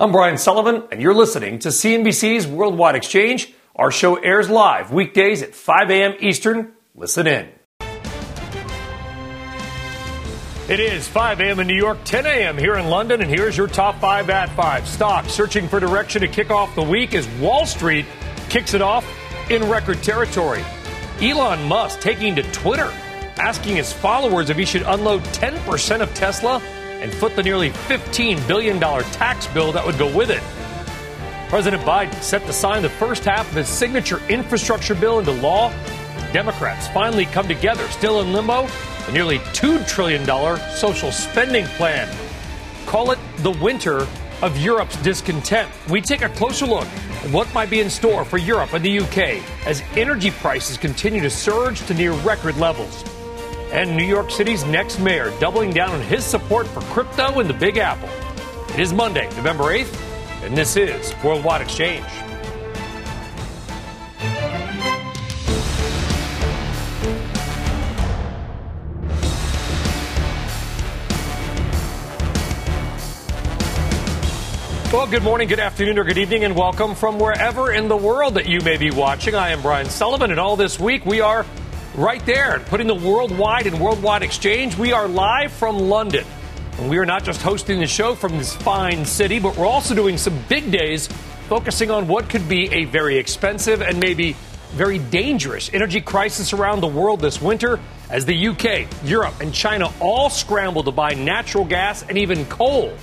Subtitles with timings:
[0.00, 3.52] I'm Brian Sullivan, and you're listening to CNBC's Worldwide Exchange.
[3.74, 6.14] Our show airs live weekdays at 5 a.m.
[6.20, 6.74] Eastern.
[6.94, 7.48] Listen in.
[10.68, 11.58] It is 5 a.m.
[11.58, 12.56] in New York, 10 a.m.
[12.56, 14.86] here in London, and here's your top five at five.
[14.86, 18.06] Stocks searching for direction to kick off the week as Wall Street
[18.50, 19.04] kicks it off
[19.50, 20.64] in record territory.
[21.20, 22.92] Elon Musk taking to Twitter,
[23.36, 26.62] asking his followers if he should unload 10% of Tesla
[27.00, 30.42] and foot the nearly $15 billion tax bill that would go with it.
[31.48, 35.72] President Biden set to sign the first half of his signature infrastructure bill into law.
[36.32, 38.68] Democrats finally come together, still in limbo,
[39.06, 40.26] a nearly $2 trillion
[40.74, 42.08] social spending plan.
[42.84, 44.06] Call it the winter
[44.42, 45.70] of Europe's discontent.
[45.88, 49.00] We take a closer look at what might be in store for Europe and the
[49.00, 53.02] UK as energy prices continue to surge to near record levels
[53.72, 57.54] and New York City's next mayor doubling down on his support for crypto and the
[57.54, 58.08] Big Apple.
[58.74, 62.06] It is Monday, November 8th, and this is Worldwide Exchange.
[74.90, 78.34] Well, good morning, good afternoon, or good evening, and welcome from wherever in the world
[78.34, 79.34] that you may be watching.
[79.34, 81.44] I am Brian Sullivan, and all this week we are
[81.98, 84.78] right there, and putting the worldwide and worldwide exchange.
[84.78, 86.24] We are live from London.
[86.78, 89.96] And we are not just hosting the show from this fine city, but we're also
[89.96, 91.08] doing some big days
[91.48, 94.36] focusing on what could be a very expensive and maybe
[94.70, 97.80] very dangerous energy crisis around the world this winter
[98.10, 102.94] as the UK, Europe, and China all scramble to buy natural gas and even coal.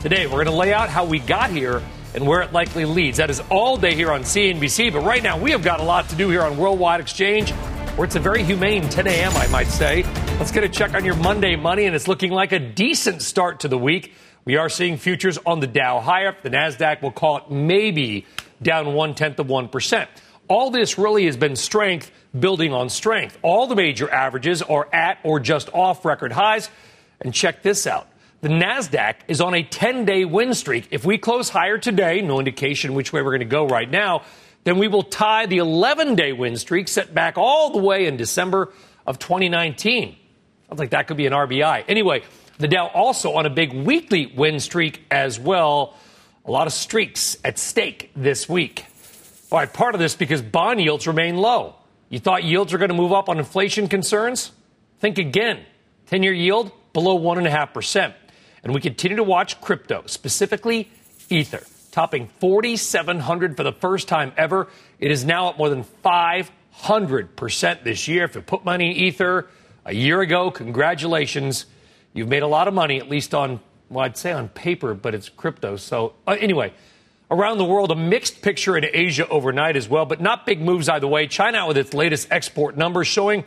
[0.00, 1.82] Today, we're going to lay out how we got here
[2.14, 3.16] and where it likely leads.
[3.16, 4.92] That is all day here on CNBC.
[4.92, 7.52] But right now, we have got a lot to do here on Worldwide Exchange
[7.96, 10.02] where it's a very humane 10 a.m., I might say.
[10.38, 13.60] Let's get a check on your Monday money, and it's looking like a decent start
[13.60, 14.12] to the week.
[14.44, 16.36] We are seeing futures on the Dow higher.
[16.42, 18.26] The NASDAQ will call it maybe
[18.60, 20.08] down one tenth of 1%.
[20.48, 23.38] All this really has been strength building on strength.
[23.42, 26.68] All the major averages are at or just off record highs.
[27.20, 28.08] And check this out.
[28.40, 30.88] The NASDAQ is on a 10 day win streak.
[30.90, 34.22] If we close higher today, no indication which way we're going to go right now,
[34.64, 38.16] then we will tie the 11 day win streak set back all the way in
[38.16, 38.72] December
[39.06, 40.16] of 2019.
[40.68, 41.84] Sounds like that could be an RBI.
[41.86, 42.22] Anyway,
[42.58, 45.94] the Dow also on a big weekly win streak as well.
[46.46, 48.86] A lot of streaks at stake this week.
[49.52, 51.76] All right, part of this because bond yields remain low.
[52.08, 54.50] You thought yields are going to move up on inflation concerns?
[55.00, 55.60] Think again.
[56.06, 58.14] 10 year yield below 1.5%.
[58.62, 60.90] And we continue to watch crypto, specifically
[61.28, 61.62] Ether
[61.94, 64.66] topping 4,700 for the first time ever.
[64.98, 68.24] It is now up more than 500% this year.
[68.24, 69.46] If you put money in Ether
[69.84, 71.66] a year ago, congratulations.
[72.12, 75.14] You've made a lot of money, at least on, well, I'd say on paper, but
[75.14, 75.76] it's crypto.
[75.76, 76.72] So, uh, anyway,
[77.30, 80.88] around the world, a mixed picture in Asia overnight as well, but not big moves
[80.88, 81.28] either way.
[81.28, 83.44] China with its latest export numbers showing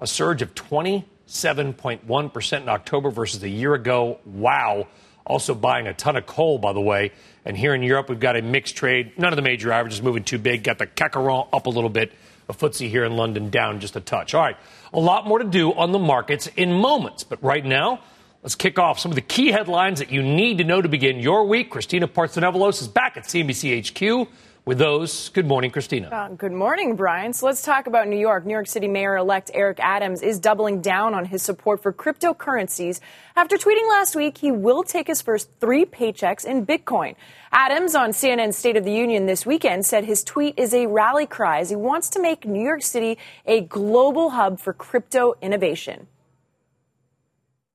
[0.00, 4.20] a surge of 27.1% in October versus a year ago.
[4.24, 4.86] Wow.
[5.26, 7.12] Also buying a ton of coal, by the way.
[7.44, 9.12] And here in Europe, we've got a mixed trade.
[9.18, 10.64] None of the major averages moving too big.
[10.64, 12.12] Got the CAC up a little bit.
[12.48, 14.34] A FTSE here in London down just a touch.
[14.34, 14.56] All right,
[14.92, 17.22] a lot more to do on the markets in moments.
[17.22, 18.00] But right now,
[18.42, 21.20] let's kick off some of the key headlines that you need to know to begin
[21.20, 21.70] your week.
[21.70, 24.28] Christina Partsinevelos is back at CNBC HQ
[24.64, 25.28] with those.
[25.30, 26.08] Good morning, Christina.
[26.08, 27.32] Uh, good morning, Brian.
[27.32, 28.44] So let's talk about New York.
[28.44, 33.00] New York City Mayor elect Eric Adams is doubling down on his support for cryptocurrencies
[33.36, 37.14] after tweeting last week he will take his first three paychecks in Bitcoin.
[37.52, 41.26] Adams on CNN's State of the Union this weekend said his tweet is a rally
[41.26, 46.06] cry as he wants to make New York City a global hub for crypto innovation.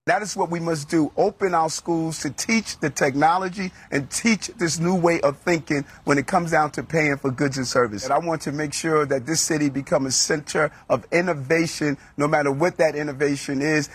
[0.05, 1.11] That is what we must do.
[1.17, 6.19] Open our schools to teach the technology and teach this new way of thinking when
[6.19, 8.03] it comes down to paying for goods and services.
[8.03, 12.27] And I want to make sure that this city become a center of innovation, no
[12.27, 13.89] matter what that innovation is.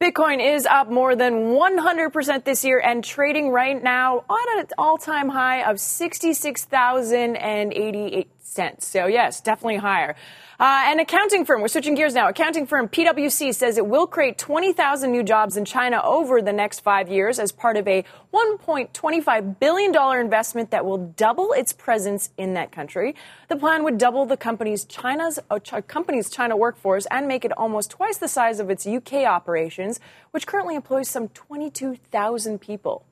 [0.00, 4.96] Bitcoin is up more than 100% this year and trading right now at an all
[4.96, 8.86] time high of 66,088 cents.
[8.86, 10.14] So, yes, definitely higher.
[10.62, 12.28] Uh, an accounting firm, we're switching gears now.
[12.28, 16.78] Accounting firm PwC says it will create 20,000 new jobs in China over the next
[16.84, 22.54] five years as part of a $1.25 billion investment that will double its presence in
[22.54, 23.16] that country.
[23.48, 27.90] The plan would double the company's China's uh, company's China workforce and make it almost
[27.90, 29.98] twice the size of its UK operations,
[30.30, 33.04] which currently employs some 22,000 people.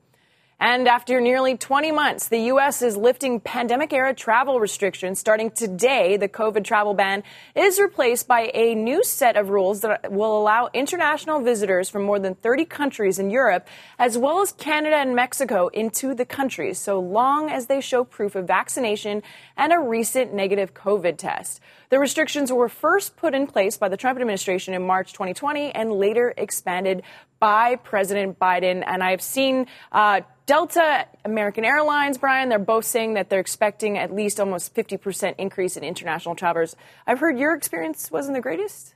[0.63, 2.83] And after nearly 20 months, the U.S.
[2.83, 5.19] is lifting pandemic era travel restrictions.
[5.19, 7.23] Starting today, the COVID travel ban
[7.55, 12.19] is replaced by a new set of rules that will allow international visitors from more
[12.19, 13.67] than 30 countries in Europe,
[13.99, 18.35] as well as Canada and Mexico, into the country, so long as they show proof
[18.35, 19.23] of vaccination
[19.57, 21.61] and a recent negative COVID test.
[21.89, 25.91] The restrictions were first put in place by the Trump administration in March 2020 and
[25.91, 27.03] later expanded
[27.41, 28.85] by President Biden.
[28.87, 34.15] And I've seen uh, Delta, American Airlines, Brian, they're both saying that they're expecting at
[34.15, 36.77] least almost 50% increase in international travelers.
[37.07, 38.95] I've heard your experience wasn't the greatest.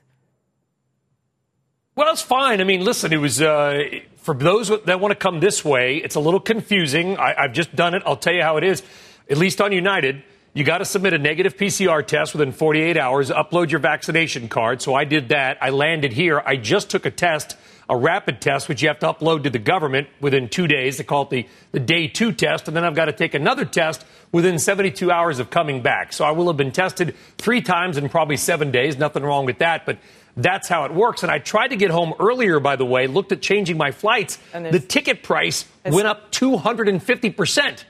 [1.95, 2.59] Well, it's fine.
[2.59, 3.83] I mean, listen, it was uh,
[4.17, 5.97] for those that want to come this way.
[5.97, 7.17] It's a little confusing.
[7.17, 8.03] I, I've just done it.
[8.05, 8.83] I'll tell you how it is.
[9.29, 10.21] At least on United,
[10.55, 13.29] you got to submit a negative PCR test within 48 hours.
[13.29, 14.81] Upload your vaccination card.
[14.81, 15.59] So I did that.
[15.61, 16.41] I landed here.
[16.43, 17.55] I just took a test
[17.89, 20.97] a rapid test, which you have to upload to the government within two days.
[20.97, 22.67] They call it the, the day two test.
[22.67, 26.11] And then I've got to take another test within 72 hours of coming back.
[26.13, 28.97] So I will have been tested three times in probably seven days.
[28.97, 29.85] Nothing wrong with that.
[29.85, 29.99] But
[30.35, 31.23] that's how it works.
[31.23, 34.37] And I tried to get home earlier, by the way, looked at changing my flights.
[34.71, 37.83] The ticket price went up 250%.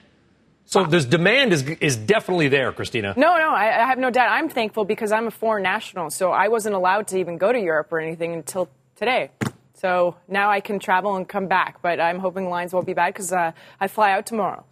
[0.66, 3.14] So this demand is is definitely there, Christina.
[3.16, 4.30] No, no, I, I, have no doubt.
[4.32, 7.60] I'm thankful because I'm a foreign national, so I wasn't allowed to even go to
[7.60, 9.30] Europe or anything until today.
[9.76, 13.14] So now I can travel and come back, but I'm hoping lines won't be bad
[13.14, 14.66] because uh, I fly out tomorrow.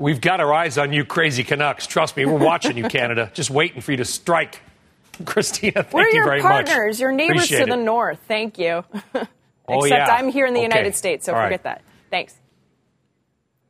[0.00, 1.86] We've got our eyes on you, crazy Canucks.
[1.86, 3.30] Trust me, we're watching you, Canada.
[3.32, 4.60] Just waiting for you to strike.
[5.24, 6.44] Christina, thank we're you very partners, much.
[6.44, 8.20] We're your partners, your neighbors Appreciate to the north.
[8.26, 8.84] Thank you.
[9.14, 10.14] oh, Except yeah.
[10.14, 10.66] I'm here in the okay.
[10.66, 11.76] United States, so All forget right.
[11.76, 11.82] that.
[12.10, 12.34] Thanks.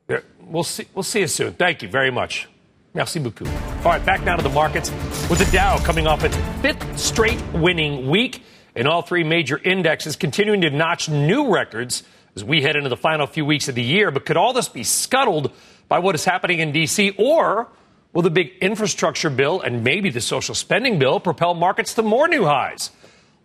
[0.08, 0.86] We'll see.
[0.94, 1.54] We'll see you soon.
[1.54, 2.48] Thank you very much.
[2.94, 3.48] Merci beaucoup.
[3.48, 4.90] All right, back now to the markets
[5.28, 8.42] with the Dow coming off its fifth straight winning week
[8.74, 12.04] and all three major indexes continuing to notch new records
[12.36, 14.10] as we head into the final few weeks of the year.
[14.10, 15.52] But could all this be scuttled
[15.88, 17.68] by what is happening in D.C., or
[18.12, 22.28] will the big infrastructure bill and maybe the social spending bill propel markets to more
[22.28, 22.90] new highs?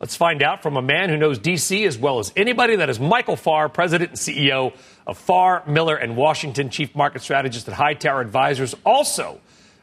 [0.01, 1.85] Let's find out from a man who knows D.C.
[1.85, 2.75] as well as anybody.
[2.75, 4.73] That is Michael Farr, President and CEO
[5.05, 9.39] of Farr, Miller, and Washington, Chief Market Strategist at Hightower Advisors, also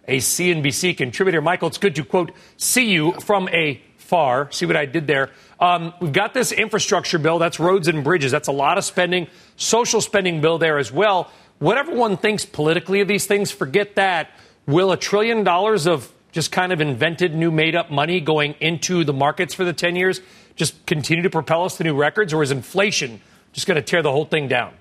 [0.09, 1.41] a CNBC contributor.
[1.41, 4.51] Michael, it's good to, quote, see you from a far.
[4.51, 5.31] See what I did there?
[5.61, 7.39] Um, we've got this infrastructure bill.
[7.39, 8.33] That's roads and bridges.
[8.33, 9.29] That's a lot of spending.
[9.55, 11.31] Social spending bill there as well.
[11.61, 14.31] Whatever one thinks politically of these things, forget that.
[14.67, 19.03] Will a trillion dollars of just kind of invented new made up money going into
[19.03, 20.21] the markets for the 10 years
[20.55, 23.21] just continue to propel us to new records, or is inflation
[23.53, 24.73] just going to tear the whole thing down?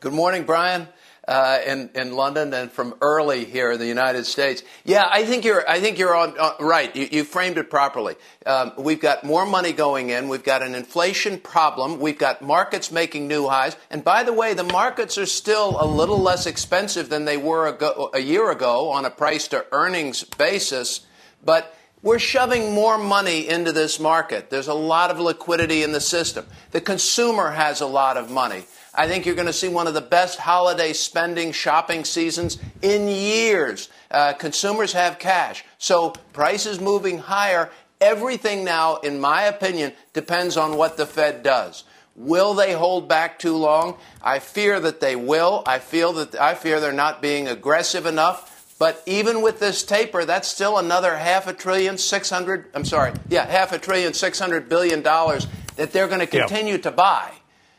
[0.00, 0.86] Good morning, Brian
[1.28, 4.62] uh, in in London and from early here in the United States.
[4.84, 6.94] Yeah, I think you're I think you're on, right.
[6.96, 8.16] You, you, framed it properly.
[8.46, 10.28] Um, we've got more money going in.
[10.28, 12.00] We've got an inflation problem.
[12.00, 13.76] We've got markets making new highs.
[13.90, 17.68] And by the way, the markets are still a little less expensive than they were
[17.68, 21.06] ago, a year ago on a price to earnings basis,
[21.44, 21.74] but.
[22.00, 24.50] We're shoving more money into this market.
[24.50, 26.46] There's a lot of liquidity in the system.
[26.70, 28.66] The consumer has a lot of money.
[28.98, 33.06] I think you're going to see one of the best holiday spending shopping seasons in
[33.06, 33.90] years.
[34.10, 35.64] Uh, consumers have cash.
[35.78, 37.70] So prices moving higher.
[38.00, 41.84] Everything now, in my opinion, depends on what the Fed does.
[42.16, 43.96] Will they hold back too long?
[44.20, 45.62] I fear that they will.
[45.64, 48.74] I feel that I fear they're not being aggressive enough.
[48.80, 52.66] But even with this taper, that's still another half a trillion, six hundred.
[52.74, 56.74] I'm sorry, yeah, half a trillion, six hundred billion dollars that they're going to continue
[56.74, 56.82] yep.
[56.82, 57.32] to buy.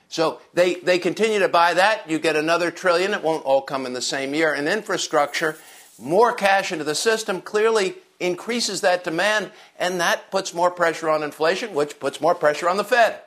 [0.10, 2.10] So they, they continue to buy that.
[2.10, 3.14] You get another trillion.
[3.14, 4.54] It won't all come in the same year.
[4.54, 5.56] And infrastructure,
[6.00, 11.24] more cash into the system clearly increases that demand, and that puts more pressure on
[11.24, 13.22] inflation, which puts more pressure on the Fed.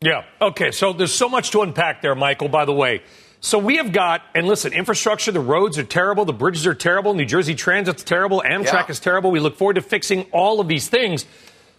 [0.00, 0.24] Yeah.
[0.40, 0.72] Okay.
[0.72, 3.02] So there's so much to unpack there, Michael, by the way.
[3.40, 7.14] So we have got, and listen, infrastructure, the roads are terrible, the bridges are terrible,
[7.14, 8.90] New Jersey Transit's terrible, Amtrak yeah.
[8.90, 9.30] is terrible.
[9.30, 11.26] We look forward to fixing all of these things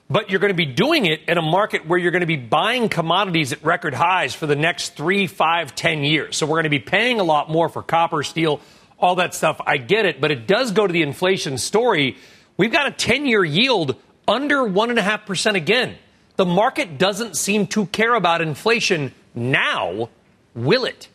[0.10, 2.36] but you're going to be doing it in a market where you're going to be
[2.38, 6.38] buying commodities at record highs for the next three, five, ten years.
[6.38, 8.60] So we're going to be paying a lot more for copper, steel,
[9.00, 9.60] all that stuff.
[9.66, 12.18] I get it, but it does go to the inflation story.
[12.58, 13.96] We've got a 10 year yield
[14.28, 15.98] under 1.5% again.
[16.36, 20.10] The market doesn't seem to care about inflation now,
[20.56, 21.08] will it?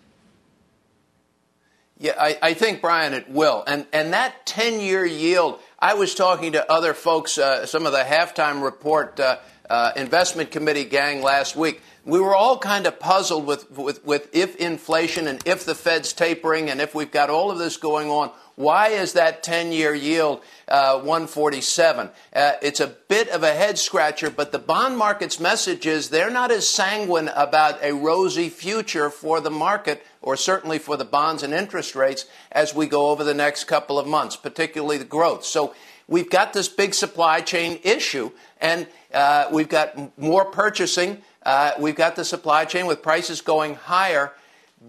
[1.98, 3.64] Yeah, I, I think, Brian, it will.
[3.66, 7.92] And, and that 10 year yield, I was talking to other folks, uh, some of
[7.92, 9.36] the halftime report uh,
[9.70, 11.82] uh, investment committee gang last week.
[12.04, 16.12] We were all kind of puzzled with, with, with if inflation and if the Fed's
[16.12, 19.94] tapering and if we've got all of this going on, why is that 10 year
[19.94, 22.10] yield uh, 147?
[22.34, 26.28] Uh, it's a bit of a head scratcher, but the bond market's message is they're
[26.28, 31.44] not as sanguine about a rosy future for the market, or certainly for the bonds
[31.44, 35.44] and interest rates, as we go over the next couple of months, particularly the growth.
[35.44, 35.72] So
[36.08, 41.22] we've got this big supply chain issue, and uh, we've got more purchasing.
[41.44, 44.32] Uh, we've got the supply chain with prices going higher.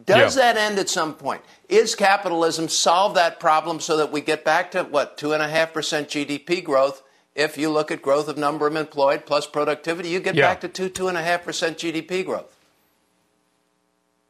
[0.06, 0.54] Does yeah.
[0.54, 1.42] that end at some point?
[1.68, 5.48] Is capitalism solve that problem so that we get back to what two and a
[5.48, 7.02] half percent GDP growth?
[7.36, 10.50] If you look at growth of number of employed plus productivity, you get yeah.
[10.50, 12.56] back to two two and a half percent GDP growth.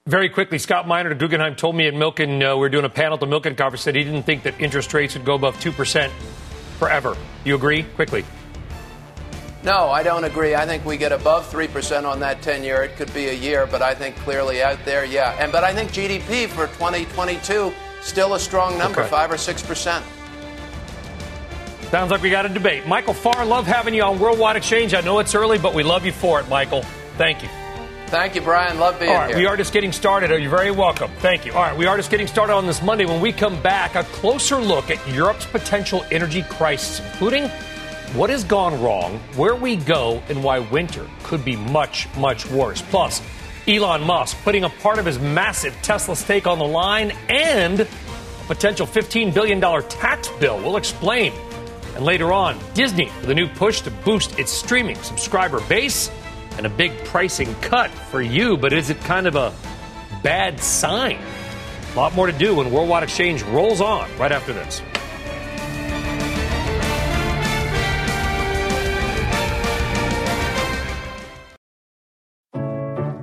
[0.07, 2.89] Very quickly, Scott Minerd of Guggenheim told me at Milken, uh, we are doing a
[2.89, 5.55] panel at the Milken conference, that he didn't think that interest rates would go above
[5.57, 6.09] 2%
[6.79, 7.15] forever.
[7.45, 7.83] You agree?
[7.83, 8.25] Quickly.
[9.69, 10.55] No, I don't agree.
[10.55, 12.81] I think we get above 3% on that 10 year.
[12.81, 15.37] It could be a year, but I think clearly out there, yeah.
[15.39, 17.71] And but I think GDP for 2022
[18.01, 19.09] still a strong number, okay.
[19.11, 20.03] 5 or 6%.
[21.91, 22.87] Sounds like we got a debate.
[22.87, 24.95] Michael Farr, love having you on Worldwide Exchange.
[24.95, 26.81] I know it's early, but we love you for it, Michael.
[27.17, 27.49] Thank you.
[28.07, 28.79] Thank you, Brian.
[28.79, 29.37] Love being All right, here.
[29.37, 30.31] We are just getting started.
[30.41, 31.11] You're very welcome.
[31.19, 31.53] Thank you.
[31.53, 33.05] All right, we are just getting started on this Monday.
[33.05, 37.51] When we come back, a closer look at Europe's potential energy crisis, including
[38.13, 42.81] what has gone wrong, where we go, and why winter could be much, much worse.
[42.81, 43.21] Plus,
[43.67, 47.87] Elon Musk putting a part of his massive Tesla stake on the line and a
[48.47, 50.57] potential $15 billion tax bill.
[50.57, 51.33] We'll explain.
[51.95, 56.09] And later on, Disney with a new push to boost its streaming subscriber base
[56.57, 58.57] and a big pricing cut for you.
[58.57, 59.53] But is it kind of a
[60.23, 61.19] bad sign?
[61.93, 64.81] A lot more to do when Worldwide Exchange rolls on right after this.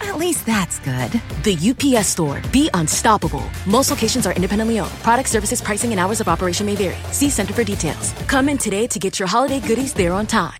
[0.00, 1.12] At least that's good.
[1.44, 2.42] The UPS store.
[2.52, 3.44] Be unstoppable.
[3.66, 4.90] Most locations are independently owned.
[5.02, 6.96] Product services, pricing, and hours of operation may vary.
[7.12, 8.12] See Center for details.
[8.26, 10.58] Come in today to get your holiday goodies there on time.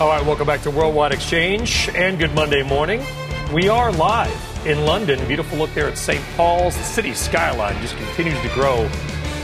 [0.00, 3.04] All right, welcome back to Worldwide Exchange and good Monday morning.
[3.52, 5.26] We are live in London.
[5.26, 6.22] Beautiful look there at St.
[6.36, 6.76] Paul's.
[6.76, 8.88] The city skyline just continues to grow,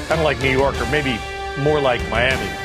[0.06, 1.18] kind of like New York or maybe
[1.58, 2.63] more like Miami.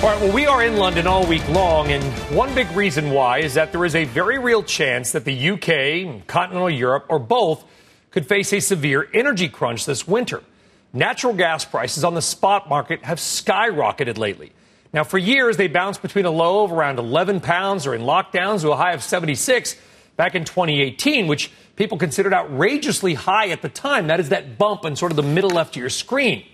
[0.00, 3.38] All right, well, we are in London all week long, and one big reason why
[3.38, 7.64] is that there is a very real chance that the UK continental Europe, or both,
[8.12, 10.44] could face a severe energy crunch this winter.
[10.92, 14.52] Natural gas prices on the spot market have skyrocketed lately.
[14.92, 18.60] Now, for years, they bounced between a low of around 11 pounds or in lockdowns
[18.60, 19.74] to a high of 76
[20.16, 24.06] back in 2018, which people considered outrageously high at the time.
[24.06, 26.44] That is that bump in sort of the middle left of your screen.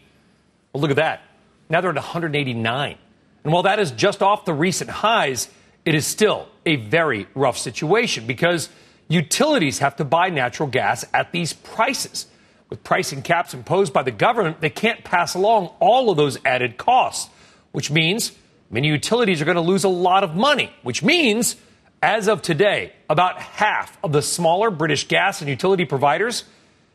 [0.73, 1.21] Well, look at that.
[1.69, 2.97] Now they're at 189.
[3.45, 5.49] And while that is just off the recent highs,
[5.85, 8.71] it is still a very rough situation because
[9.09, 12.27] utilities have to buy natural gas at these prices.
[12.71, 16.79] With pricing caps imposed by the government, they can't pass along all of those added
[16.79, 17.31] costs,
[17.73, 18.33] which means
[18.71, 21.57] many utilities are going to lose a lot of money, which means,
[22.03, 26.45] as of today, about half of the smaller British gas and utility providers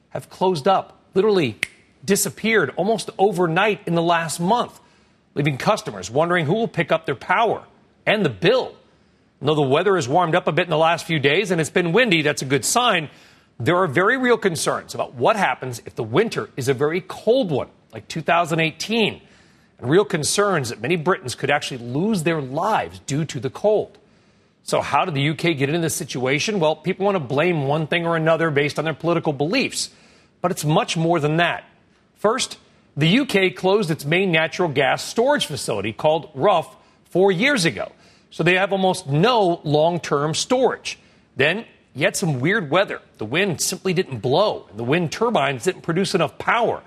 [0.09, 1.59] have closed up, literally
[2.03, 4.79] disappeared almost overnight in the last month
[5.39, 7.63] leaving customers wondering who will pick up their power
[8.05, 8.75] and the bill.
[9.41, 11.69] Though the weather has warmed up a bit in the last few days and it's
[11.69, 13.09] been windy, that's a good sign.
[13.57, 17.51] There are very real concerns about what happens if the winter is a very cold
[17.51, 19.21] one, like 2018,
[19.79, 23.97] and real concerns that many Britons could actually lose their lives due to the cold.
[24.63, 26.59] So, how did the UK get into this situation?
[26.59, 29.89] Well, people want to blame one thing or another based on their political beliefs,
[30.41, 31.63] but it's much more than that.
[32.15, 32.57] First,
[32.97, 37.91] the UK closed its main natural gas storage facility called Rough four years ago.
[38.31, 40.99] So they have almost no long term storage.
[41.35, 41.65] Then
[41.95, 43.01] you had some weird weather.
[43.17, 46.83] The wind simply didn't blow, and the wind turbines didn't produce enough power.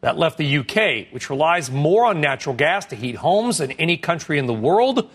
[0.00, 3.96] That left the UK, which relies more on natural gas to heat homes than any
[3.96, 5.10] country in the world,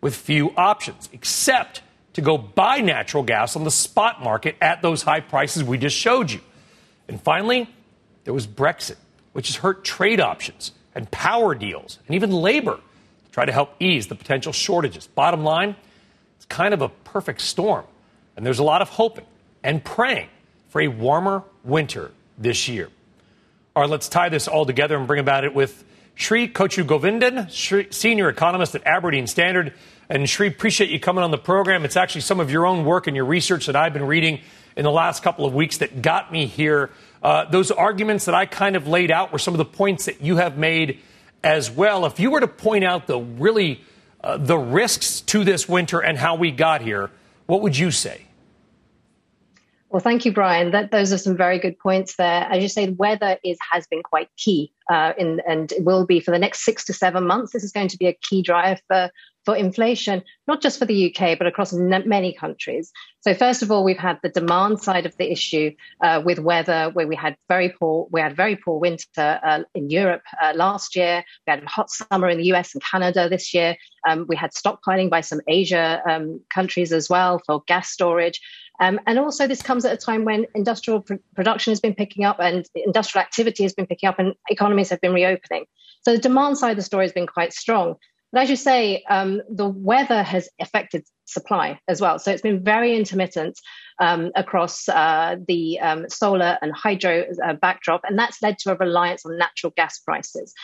[0.00, 1.82] with few options, except
[2.12, 5.96] to go buy natural gas on the spot market at those high prices we just
[5.96, 6.40] showed you.
[7.08, 7.68] And finally,
[8.24, 8.96] there was Brexit,
[9.32, 13.74] which has hurt trade options and power deals and even labor to try to help
[13.80, 15.06] ease the potential shortages.
[15.06, 15.76] Bottom line,
[16.36, 17.84] it's kind of a perfect storm.
[18.36, 19.26] And there's a lot of hoping
[19.62, 20.28] and praying
[20.68, 22.88] for a warmer winter this year.
[23.74, 28.28] All right, let's tie this all together and bring about it with Sri Kochugovindan, senior
[28.28, 29.72] economist at Aberdeen Standard.
[30.08, 31.84] And Sri, appreciate you coming on the program.
[31.84, 34.40] It's actually some of your own work and your research that I've been reading
[34.76, 36.90] in the last couple of weeks that got me here.
[37.22, 40.20] Uh, those arguments that I kind of laid out were some of the points that
[40.20, 41.00] you have made
[41.42, 42.06] as well.
[42.06, 43.80] If you were to point out the really
[44.20, 47.10] uh, the risks to this winter and how we got here,
[47.46, 48.22] what would you say?
[49.90, 50.72] Well, thank you, Brian.
[50.72, 52.42] That, those are some very good points there.
[52.50, 56.20] As you say, the weather is has been quite key, uh, in, and will be
[56.20, 57.52] for the next six to seven months.
[57.52, 59.10] This is going to be a key driver for,
[59.48, 62.92] for inflation, not just for the UK, but across many countries.
[63.22, 65.70] So, first of all, we've had the demand side of the issue
[66.04, 69.88] uh, with weather, where we had very poor, we had very poor winter uh, in
[69.88, 71.24] Europe uh, last year.
[71.46, 73.74] We had a hot summer in the US and Canada this year.
[74.06, 78.42] Um, we had stockpiling by some Asia um, countries as well for gas storage.
[78.80, 82.26] Um, and also, this comes at a time when industrial pr- production has been picking
[82.26, 85.64] up and industrial activity has been picking up and economies have been reopening.
[86.02, 87.96] So the demand side of the story has been quite strong.
[88.32, 92.18] But as you say, um, the weather has affected supply as well.
[92.18, 93.58] So it's been very intermittent
[93.98, 98.76] um, across uh, the um, solar and hydro uh, backdrop, and that's led to a
[98.76, 100.54] reliance on natural gas prices.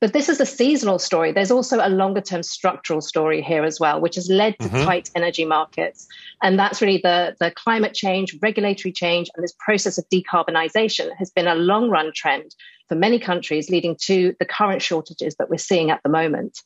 [0.00, 1.30] But this is a seasonal story.
[1.30, 4.84] There's also a longer term structural story here as well, which has led to mm-hmm.
[4.84, 6.08] tight energy markets.
[6.42, 11.30] And that's really the, the climate change, regulatory change, and this process of decarbonization has
[11.30, 12.52] been a long run trend
[12.88, 16.58] for many countries, leading to the current shortages that we're seeing at the moment.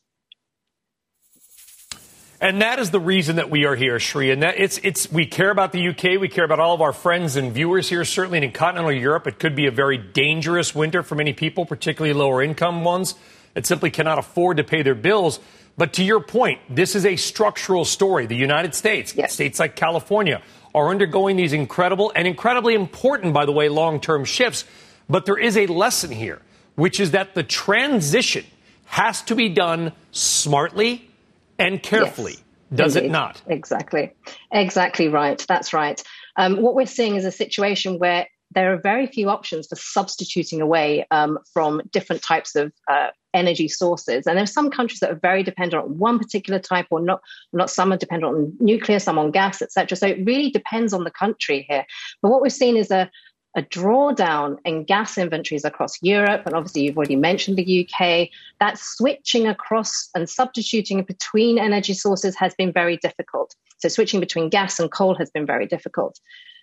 [2.40, 4.30] And that is the reason that we are here, Sri.
[4.30, 6.92] And that it's it's we care about the UK, we care about all of our
[6.92, 8.04] friends and viewers here.
[8.04, 12.12] Certainly in continental Europe, it could be a very dangerous winter for many people, particularly
[12.12, 13.14] lower income ones
[13.54, 15.40] that simply cannot afford to pay their bills.
[15.78, 18.26] But to your point, this is a structural story.
[18.26, 19.32] The United States, yes.
[19.32, 20.42] states like California,
[20.74, 24.64] are undergoing these incredible and incredibly important, by the way, long term shifts.
[25.08, 26.42] But there is a lesson here,
[26.74, 28.44] which is that the transition
[28.86, 31.10] has to be done smartly
[31.58, 32.36] and carefully.
[32.70, 33.08] Yes, does indeed.
[33.08, 33.42] it not?
[33.46, 34.12] Exactly.
[34.52, 35.44] Exactly right.
[35.48, 36.02] That's right.
[36.36, 40.60] Um, what we're seeing is a situation where there are very few options for substituting
[40.60, 44.26] away um, from different types of uh, energy sources.
[44.26, 47.20] And there are some countries that are very dependent on one particular type or not,
[47.52, 49.96] not some are dependent on nuclear, some on gas, etc.
[49.96, 51.84] So it really depends on the country here.
[52.22, 53.10] But what we've seen is a,
[53.56, 58.28] a drawdown in gas inventories across Europe, and obviously you've already mentioned the UK,
[58.60, 63.54] that switching across and substituting between energy sources has been very difficult.
[63.78, 66.20] So switching between gas and coal has been very difficult.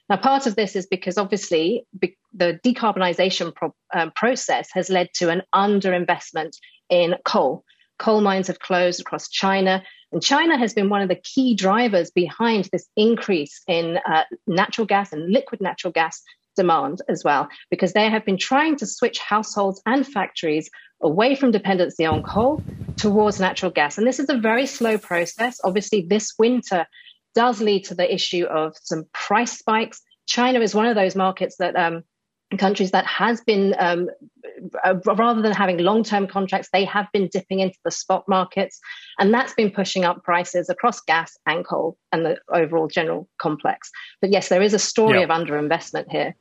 [0.08, 5.10] Now, part of this is because obviously be- the decarbonisation pro- um, process has led
[5.15, 6.58] to an underinvestment
[6.89, 7.63] in coal.
[7.97, 12.12] Coal mines have closed across China, and China has been one of the key drivers
[12.12, 16.21] behind this increase in uh, natural gas and liquid natural gas
[16.55, 20.69] demand as well, because they have been trying to switch households and factories
[21.01, 22.61] away from dependency on coal
[22.97, 23.97] towards natural gas.
[23.97, 25.59] And this is a very slow process.
[25.63, 26.85] Obviously, this winter
[27.35, 30.01] does lead to the issue of some price spikes.
[30.27, 32.03] China is one of those markets that um,
[32.57, 34.09] countries that has been um,
[34.83, 38.79] uh, rather than having long-term contracts they have been dipping into the spot markets
[39.19, 43.89] and that's been pushing up prices across gas and coal and the overall general complex
[44.21, 45.23] but yes there is a story yeah.
[45.23, 46.35] of underinvestment here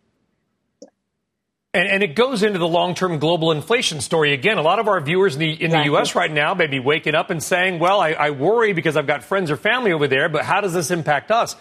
[1.74, 4.58] and, and, it goes into the long-term global inflation story again.
[4.58, 6.14] A lot of our viewers in the in the U.S.
[6.14, 9.24] right now may be waking up and saying, "Well, I, I worry because I've got
[9.24, 11.56] friends or family over there, but how does this impact us?"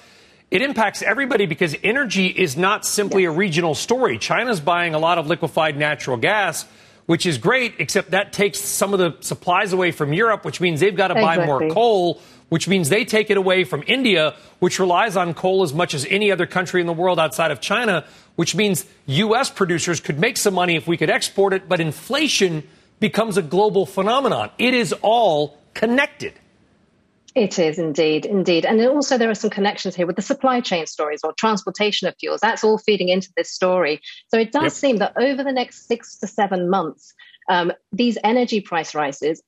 [0.49, 3.29] It impacts everybody because energy is not simply yes.
[3.29, 4.17] a regional story.
[4.17, 6.65] China's buying a lot of liquefied natural gas,
[7.05, 10.81] which is great, except that takes some of the supplies away from Europe, which means
[10.81, 11.37] they've got to exactly.
[11.37, 15.63] buy more coal, which means they take it away from India, which relies on coal
[15.63, 18.03] as much as any other country in the world outside of China,
[18.35, 19.49] which means U.S.
[19.49, 22.67] producers could make some money if we could export it, but inflation
[22.99, 24.51] becomes a global phenomenon.
[24.57, 26.33] It is all connected.
[27.35, 28.65] It is indeed, indeed.
[28.65, 32.15] And also, there are some connections here with the supply chain stories or transportation of
[32.19, 32.41] fuels.
[32.41, 34.01] That's all feeding into this story.
[34.27, 34.71] So it does yep.
[34.73, 37.13] seem that over the next six to seven months,
[37.49, 39.41] um, these energy price rises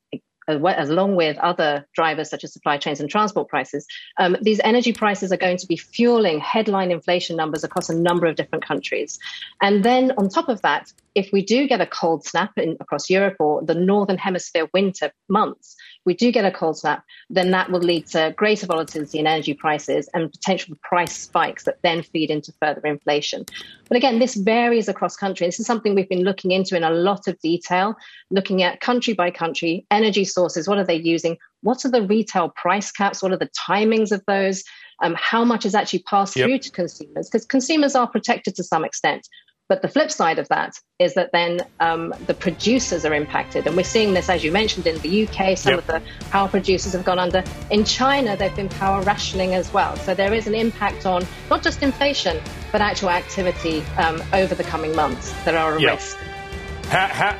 [0.47, 3.85] as along with other drivers such as supply chains and transport prices,
[4.17, 8.25] um, these energy prices are going to be fueling headline inflation numbers across a number
[8.25, 9.19] of different countries.
[9.61, 13.09] And then on top of that, if we do get a cold snap in, across
[13.09, 17.71] Europe or the northern hemisphere winter months, we do get a cold snap, then that
[17.71, 22.29] will lead to greater volatility in energy prices and potential price spikes that then feed
[22.29, 23.45] into further inflation.
[23.87, 25.47] But again, this varies across country.
[25.47, 27.95] This is something we've been looking into in a lot of detail,
[28.31, 31.37] looking at country by country, energy sources, what are they using?
[31.61, 33.23] What are the retail price caps?
[33.23, 34.63] What are the timings of those?
[35.01, 36.47] Um, how much is actually passed yep.
[36.47, 37.29] through to consumers?
[37.29, 39.27] Because consumers are protected to some extent.
[39.69, 43.65] But the flip side of that is that then um, the producers are impacted.
[43.65, 45.57] And we're seeing this, as you mentioned, in the UK.
[45.57, 45.79] Some yep.
[45.79, 47.43] of the power producers have gone under.
[47.71, 49.95] In China, they've been power rationing as well.
[49.97, 52.41] So there is an impact on not just inflation,
[52.73, 55.93] but actual activity um, over the coming months that are a yep.
[55.95, 56.17] risk.
[56.87, 57.39] Ha- ha-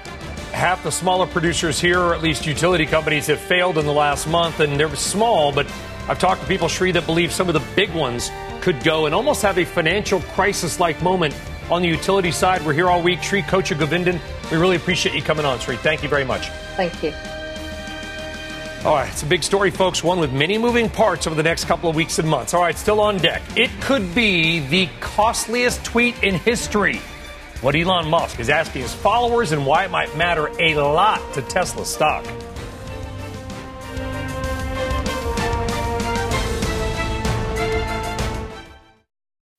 [0.53, 4.27] half the smaller producers here, or at least utility companies, have failed in the last
[4.27, 4.61] month.
[4.61, 5.67] And they're small, but
[6.07, 8.31] I've talked to people, Sri, that believe some of the big ones
[8.61, 11.35] could go and almost have a financial crisis like moment
[11.69, 12.65] on the utility side.
[12.65, 13.23] We're here all week.
[13.23, 14.19] Sri Kochugovindan,
[14.51, 15.77] we really appreciate you coming on, Sri.
[15.77, 16.49] Thank you very much.
[16.75, 17.13] Thank you.
[18.85, 21.65] All right, it's a big story, folks, one with many moving parts over the next
[21.65, 22.53] couple of weeks and months.
[22.53, 23.41] All right, still on deck.
[23.55, 26.97] It could be the costliest tweet in history.
[27.61, 31.41] What Elon Musk is asking his followers and why it might matter a lot to
[31.43, 32.25] Tesla stock.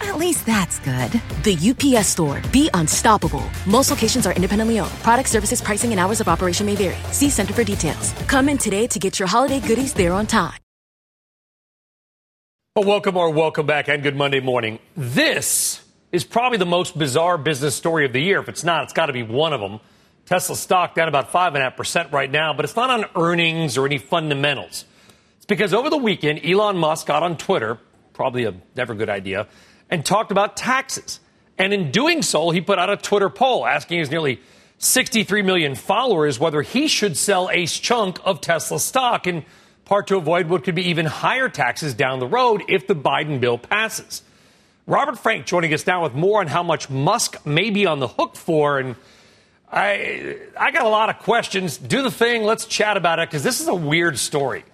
[0.00, 1.12] At least that's good.
[1.42, 1.56] The
[1.96, 2.40] UPS store.
[2.52, 3.44] Be unstoppable.
[3.66, 4.92] Most locations are independently owned.
[5.02, 6.96] Product services, pricing, and hours of operation may vary.
[7.12, 8.12] See Center for details.
[8.28, 10.58] Come in today to get your holiday goodies there on time.
[12.76, 14.80] Well, welcome or welcome back and good Monday morning.
[14.96, 15.80] This
[16.10, 18.40] is probably the most bizarre business story of the year.
[18.40, 19.78] If it's not, it's got to be one of them.
[20.26, 24.86] Tesla stock down about 5.5% right now, but it's not on earnings or any fundamentals.
[25.36, 27.78] It's because over the weekend, Elon Musk got on Twitter,
[28.12, 29.46] probably a never good idea,
[29.94, 31.20] and talked about taxes.
[31.56, 34.40] And in doing so, he put out a Twitter poll asking his nearly
[34.78, 39.44] 63 million followers whether he should sell a chunk of Tesla stock, in
[39.84, 43.40] part to avoid what could be even higher taxes down the road if the Biden
[43.40, 44.24] bill passes.
[44.88, 48.08] Robert Frank joining us now with more on how much Musk may be on the
[48.08, 48.80] hook for.
[48.80, 48.96] And
[49.70, 51.78] I, I got a lot of questions.
[51.78, 52.42] Do the thing.
[52.42, 54.64] Let's chat about it because this is a weird story.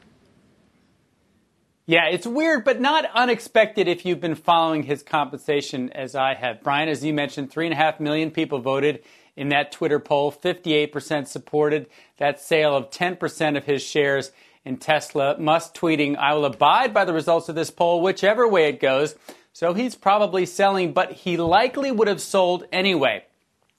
[1.87, 6.63] Yeah, it's weird, but not unexpected if you've been following his compensation as I have.
[6.63, 9.03] Brian, as you mentioned, three and a half million people voted
[9.37, 10.31] in that Twitter poll.
[10.31, 11.87] 58% supported
[12.19, 14.31] that sale of 10% of his shares
[14.65, 15.37] in Tesla.
[15.39, 19.17] Musk tweeting, I will abide by the results of this poll, whichever way it goes.
[19.53, 23.25] So he's probably selling, but he likely would have sold anyway.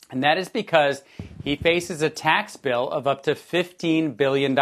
[0.10, 1.04] And that is because
[1.44, 4.56] he faces a tax bill of up to $15 billion.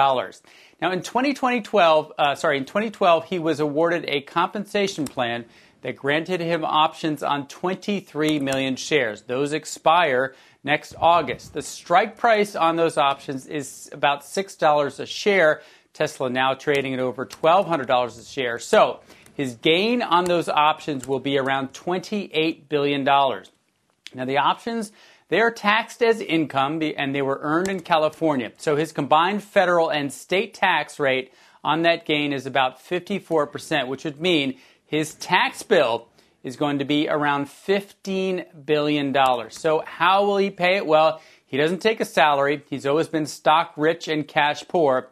[0.82, 5.46] Now, in 2012, uh, sorry, in 2012, he was awarded a compensation plan
[5.82, 9.24] that granted him options on 23 million shares.
[9.24, 11.54] Those expire next August.
[11.54, 15.62] The strike price on those options is about $6 a share.
[15.94, 18.60] Tesla now trading at over $1,200 a share.
[18.60, 19.02] So
[19.36, 23.04] his gain on those options will be around $28 billion.
[23.04, 24.92] Now, the options
[25.30, 28.52] they are taxed as income and they were earned in California.
[28.58, 31.32] So his combined federal and state tax rate
[31.64, 36.08] on that gain is about 54%, which would mean his tax bill
[36.44, 39.16] is going to be around $15 billion.
[39.52, 40.86] So how will he pay it?
[40.86, 42.64] Well, he doesn't take a salary.
[42.70, 45.10] He's always been stock rich and cash poor.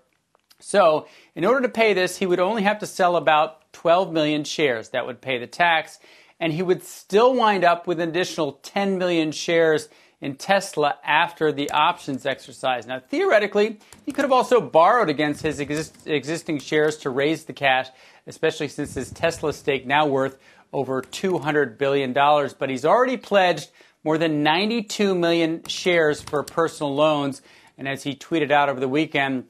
[0.60, 4.44] So, in order to pay this, he would only have to sell about 12 million
[4.44, 4.90] shares.
[4.90, 6.00] That would pay the tax.
[6.40, 9.90] And he would still wind up with an additional 10 million shares
[10.22, 12.88] in Tesla after the options exercise.
[12.88, 17.54] Now, theoretically, he could have also borrowed against his exist- existing shares to raise the
[17.54, 17.88] cash,
[18.26, 20.38] especially since his Tesla stake now worth
[20.74, 22.14] over $200 billion.
[22.14, 23.70] But he's already pledged
[24.04, 27.42] more than 92 million shares for personal loans.
[27.78, 29.46] And as he tweeted out over the weekend,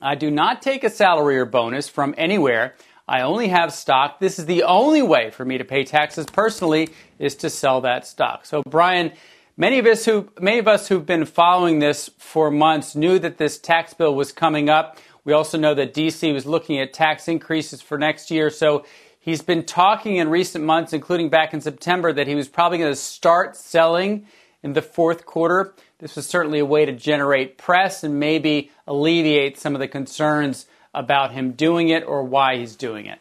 [0.00, 2.74] I do not take a salary or bonus from anywhere.
[3.06, 4.18] I only have stock.
[4.18, 6.88] This is the only way for me to pay taxes personally
[7.18, 8.46] is to sell that stock.
[8.46, 9.12] So, Brian,
[9.56, 13.36] Many of us who many of us who've been following this for months knew that
[13.36, 14.96] this tax bill was coming up.
[15.24, 18.48] We also know that DC was looking at tax increases for next year.
[18.48, 18.86] So
[19.20, 22.92] he's been talking in recent months, including back in September, that he was probably going
[22.92, 24.26] to start selling
[24.62, 25.74] in the fourth quarter.
[25.98, 30.66] This was certainly a way to generate press and maybe alleviate some of the concerns
[30.94, 33.18] about him doing it or why he's doing it.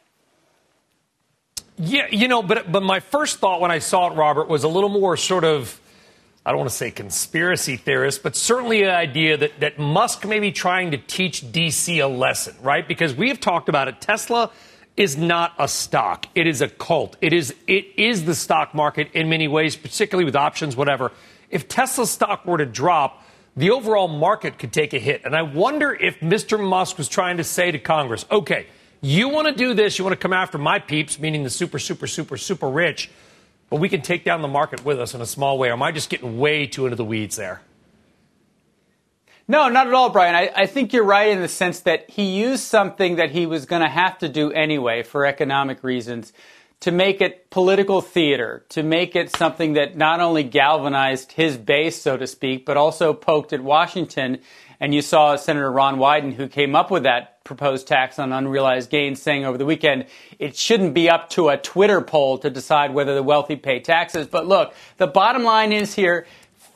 [1.78, 4.68] Yeah, you know, but but my first thought when I saw it, Robert, was a
[4.70, 5.81] little more sort of
[6.44, 10.40] I don't want to say conspiracy theorist, but certainly an idea that, that Musk may
[10.40, 12.88] be trying to teach DC a lesson, right?
[12.88, 14.02] Because we have talked about it.
[14.02, 14.50] Tesla
[14.98, 16.26] is not a stock.
[16.34, 17.16] It is a cult.
[17.22, 21.12] It is it is the stock market in many ways, particularly with options, whatever.
[21.50, 23.24] If Tesla stock were to drop,
[23.56, 25.22] the overall market could take a hit.
[25.26, 26.60] And I wonder if Mr.
[26.60, 28.66] Musk was trying to say to Congress, okay,
[29.02, 31.80] you want to do this, you want to come after my peeps, meaning the super,
[31.80, 33.10] super, super, super rich,
[33.72, 35.70] but we can take down the market with us in a small way.
[35.70, 37.62] Or am I just getting way too into the weeds there?
[39.48, 40.36] No, not at all, Brian.
[40.36, 43.66] I, I, think you're right in the sense that he used something that he was
[43.66, 46.32] going to have to do anyway for economic reasons
[46.82, 52.02] to make it political theater, to make it something that not only galvanized his base,
[52.02, 54.40] so to speak, but also poked at Washington.
[54.82, 58.90] And you saw Senator Ron Wyden, who came up with that proposed tax on unrealized
[58.90, 60.08] gains, saying over the weekend
[60.40, 64.26] it shouldn't be up to a Twitter poll to decide whether the wealthy pay taxes.
[64.26, 66.26] But look, the bottom line is here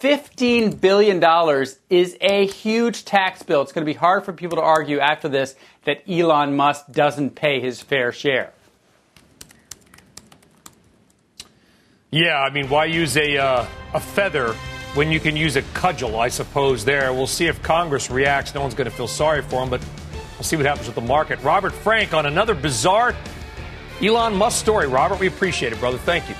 [0.01, 1.23] $15 billion
[1.89, 3.63] is a huge tax bill.
[3.63, 7.31] It's going to be hard for people to argue after this that Elon Musk doesn't
[7.31, 8.53] pay his fair share.
[12.11, 14.55] Yeah, I mean, why use a, uh, a feather
[14.95, 17.13] when you can use a cudgel, I suppose, there.
[17.13, 18.55] We'll see if Congress reacts.
[18.55, 19.85] No one's going to feel sorry for him, but
[20.33, 21.41] we'll see what happens with the market.
[21.43, 23.13] Robert Frank on another bizarre
[24.01, 24.87] Elon Musk story.
[24.87, 25.97] Robert, we appreciate it, brother.
[25.97, 26.35] Thank you.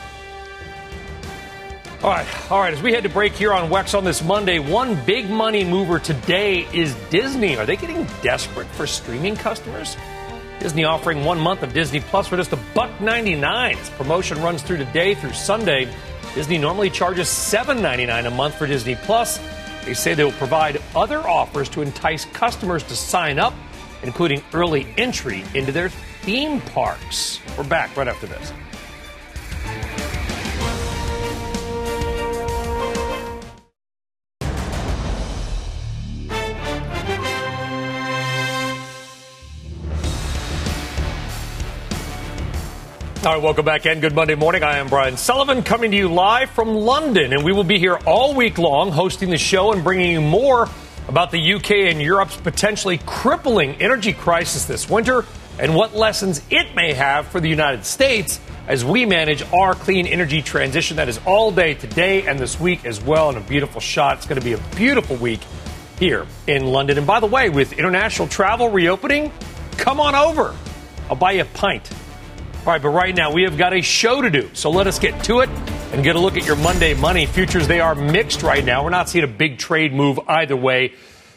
[2.04, 2.74] All right, all right.
[2.74, 5.98] As we head to break here on Wex on this Monday, one big money mover
[5.98, 7.58] today is Disney.
[7.58, 9.98] Are they getting desperate for streaming customers?
[10.60, 13.76] Disney offering one month of Disney Plus for just a buck ninety nine.
[13.98, 15.92] Promotion runs through today through Sunday.
[16.36, 19.40] Disney normally charges $7.99 a month for Disney Plus.
[19.86, 23.54] They say they will provide other offers to entice customers to sign up,
[24.04, 27.40] including early entry into their theme parks.
[27.58, 28.52] We're back right after this.
[43.26, 44.62] All right, welcome back and good Monday morning.
[44.62, 47.96] I am Brian Sullivan coming to you live from London, and we will be here
[48.06, 50.70] all week long hosting the show and bringing you more
[51.08, 55.26] about the UK and Europe's potentially crippling energy crisis this winter
[55.58, 60.06] and what lessons it may have for the United States as we manage our clean
[60.06, 60.98] energy transition.
[60.98, 64.18] That is all day today and this week as well, and a beautiful shot.
[64.18, 65.42] It's going to be a beautiful week
[65.98, 67.00] here in London.
[67.00, 69.32] And by the way, with international travel reopening,
[69.78, 70.56] come on over.
[71.10, 71.90] I'll buy you a pint.
[72.66, 74.50] All right, but right now we have got a show to do.
[74.54, 75.50] So let us get to it
[75.94, 77.68] and get a look at your Monday money futures.
[77.68, 78.84] They are mixed right now.
[78.84, 80.96] We're not seeing a big trade move either way.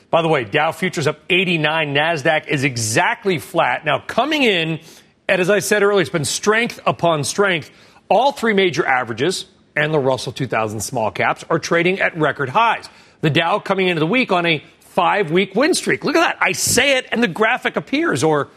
[0.08, 3.84] By the way, Dow futures up 89, Nasdaq is exactly flat.
[3.84, 4.80] Now coming in,
[5.28, 7.70] and as I said earlier, it's been strength upon strength.
[8.08, 9.44] All three major averages
[9.76, 12.88] and the Russell 2000 small caps are trading at record highs.
[13.20, 16.06] The Dow coming into the week on a five week win streak.
[16.06, 16.38] Look at that.
[16.40, 18.48] I say it and the graphic appears, or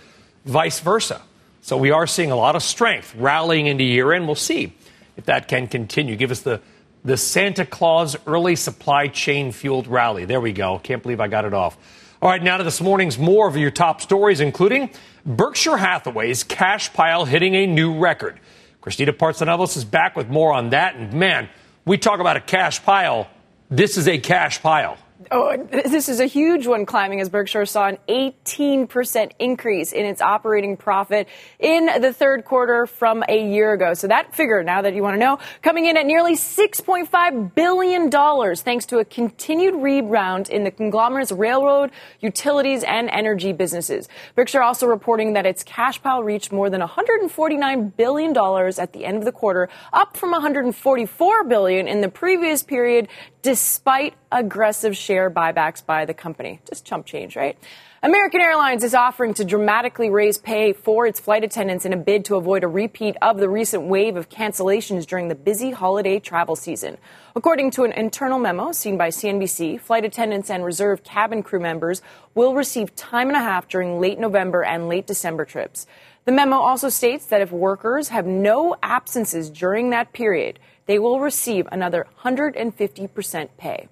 [0.46, 1.22] vice versa.
[1.62, 4.26] So we are seeing a lot of strength rallying into year end.
[4.26, 4.74] We'll see
[5.16, 6.16] if that can continue.
[6.16, 6.60] Give us the,
[7.06, 10.26] the Santa Claus early supply chain fueled rally.
[10.26, 10.80] There we go.
[10.80, 11.78] Can't believe I got it off.
[12.20, 14.90] All right, now to this morning's more of your top stories, including
[15.26, 18.40] Berkshire Hathaway's cash pile hitting a new record.
[18.82, 20.96] Christina Partsinevelos is back with more on that.
[20.96, 21.48] And man,
[21.86, 23.28] we talk about a cash pile.
[23.70, 24.98] This is a cash pile.
[25.30, 30.22] Oh, this is a huge one climbing as Berkshire saw an 18% increase in its
[30.22, 31.28] operating profit
[31.60, 33.94] in the third quarter from a year ago.
[33.94, 38.10] So that figure, now that you want to know, coming in at nearly $6.5 billion
[38.56, 44.08] thanks to a continued rebound in the conglomerate's railroad, utilities, and energy businesses.
[44.36, 48.38] Berkshire also reporting that its cash pile reached more than $149 billion
[48.80, 53.10] at the end of the quarter, up from 144 billion in the previous period,
[53.42, 56.60] despite aggressive share buybacks by the company.
[56.70, 57.58] Just chump change, right?
[58.04, 62.26] American Airlines is offering to dramatically raise pay for its flight attendants in a bid
[62.26, 66.56] to avoid a repeat of the recent wave of cancellations during the busy holiday travel
[66.56, 66.98] season.
[67.36, 72.02] According to an internal memo seen by CNBC, flight attendants and reserve cabin crew members
[72.34, 75.86] will receive time and a half during late November and late December trips.
[76.26, 81.20] The memo also states that if workers have no absences during that period, they will
[81.20, 83.88] receive another 150% pay.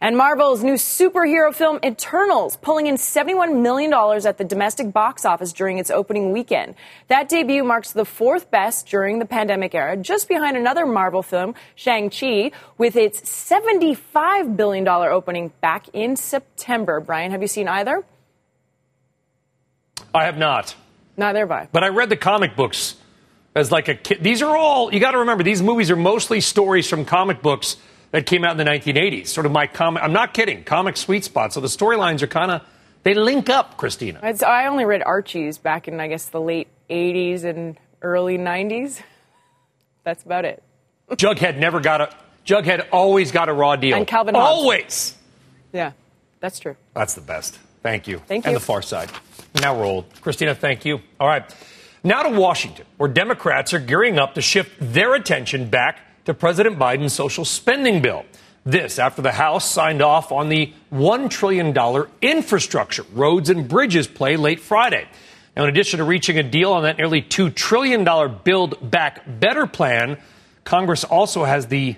[0.00, 5.52] And Marvel's new superhero film Eternals pulling in $71 million at the domestic box office
[5.52, 6.76] during its opening weekend.
[7.08, 11.56] That debut marks the fourth best during the pandemic era, just behind another Marvel film,
[11.74, 17.00] Shang-Chi, with its $75 billion opening back in September.
[17.00, 18.04] Brian, have you seen either?
[20.14, 20.76] I have not.
[21.16, 21.68] Neither have I.
[21.72, 22.94] But I read the comic books
[23.58, 24.22] as like a kid.
[24.22, 27.76] These are all, you got to remember, these movies are mostly stories from comic books
[28.12, 29.26] that came out in the 1980s.
[29.26, 31.52] Sort of my comic, I'm not kidding, comic sweet spot.
[31.52, 32.62] So the storylines are kind of,
[33.02, 34.20] they link up, Christina.
[34.22, 39.02] It's, I only read Archie's back in, I guess, the late 80s and early 90s.
[40.04, 40.62] That's about it.
[41.10, 42.14] Jughead never got a,
[42.46, 43.96] Jughead always got a raw deal.
[43.96, 44.48] And Calvin Hobbes.
[44.48, 45.14] Always.
[45.72, 45.92] Yeah,
[46.40, 46.76] that's true.
[46.94, 47.58] That's the best.
[47.82, 48.18] Thank you.
[48.26, 48.48] Thank you.
[48.48, 49.10] And the far side.
[49.60, 50.06] Now we're old.
[50.22, 51.00] Christina, thank you.
[51.20, 51.44] All right.
[52.04, 56.78] Now to Washington, where Democrats are gearing up to shift their attention back to President
[56.78, 58.24] Biden's social spending bill.
[58.64, 61.74] This after the House signed off on the $1 trillion
[62.20, 65.08] infrastructure, roads, and bridges play late Friday.
[65.56, 68.04] Now, in addition to reaching a deal on that nearly $2 trillion
[68.44, 70.18] Build Back Better plan,
[70.64, 71.96] Congress also has the,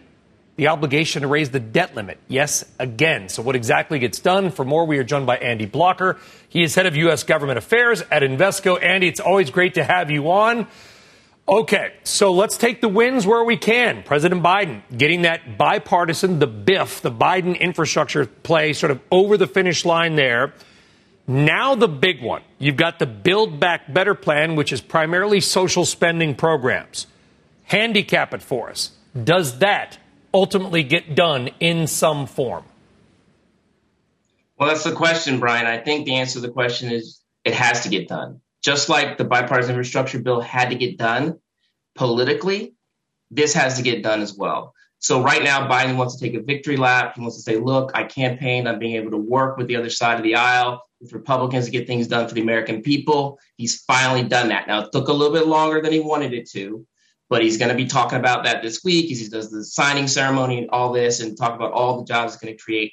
[0.60, 2.18] the obligation to raise the debt limit.
[2.28, 3.30] Yes, again.
[3.30, 4.50] So, what exactly gets done?
[4.50, 6.18] For more, we are joined by Andy Blocker.
[6.50, 7.22] He is head of U.S.
[7.22, 8.78] government affairs at Invesco.
[8.82, 10.66] Andy, it's always great to have you on.
[11.48, 14.02] Okay, so let's take the wins where we can.
[14.02, 19.46] President Biden getting that bipartisan, the BIF, the Biden infrastructure play sort of over the
[19.46, 20.52] finish line there.
[21.26, 22.42] Now, the big one.
[22.58, 27.06] You've got the Build Back Better plan, which is primarily social spending programs.
[27.64, 28.90] Handicap it for us.
[29.24, 29.96] Does that
[30.32, 32.64] ultimately get done in some form?
[34.56, 35.66] Well, that's the question, Brian.
[35.66, 39.16] I think the answer to the question is it has to get done just like
[39.16, 41.38] the bipartisan infrastructure bill had to get done
[41.94, 42.74] politically,
[43.30, 44.74] this has to get done as well.
[44.98, 47.14] So right now, Biden wants to take a victory lap.
[47.14, 49.88] He wants to say, look, I campaigned on being able to work with the other
[49.88, 53.38] side of the aisle, with Republicans to get things done for the American people.
[53.56, 54.66] He's finally done that.
[54.66, 56.86] Now, it took a little bit longer than he wanted it to,
[57.30, 60.58] but he's going to be talking about that this week he does the signing ceremony
[60.58, 62.92] and all this and talk about all the jobs it's going to create.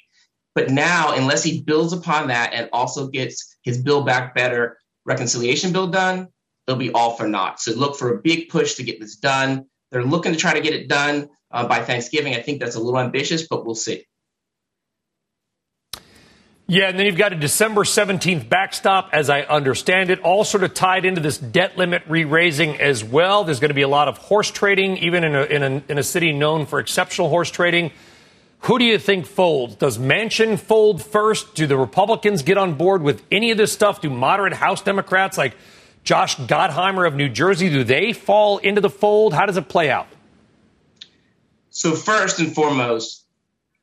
[0.54, 5.72] But now, unless he builds upon that and also gets his Build Back Better reconciliation
[5.72, 6.28] bill done,
[6.66, 7.60] it'll be all for naught.
[7.60, 9.66] So look for a big push to get this done.
[9.90, 12.34] They're looking to try to get it done uh, by Thanksgiving.
[12.34, 14.04] I think that's a little ambitious, but we'll see.
[16.70, 20.64] Yeah, and then you've got a December 17th backstop, as I understand it, all sort
[20.64, 23.44] of tied into this debt limit re raising as well.
[23.44, 25.96] There's going to be a lot of horse trading, even in a, in a, in
[25.96, 27.90] a city known for exceptional horse trading.
[28.62, 29.76] Who do you think folds?
[29.76, 31.54] Does Manchin fold first?
[31.54, 34.02] Do the Republicans get on board with any of this stuff?
[34.02, 35.56] Do moderate House Democrats like
[36.04, 39.32] Josh Gottheimer of New Jersey, do they fall into the fold?
[39.32, 40.06] How does it play out?
[41.70, 43.24] So, first and foremost,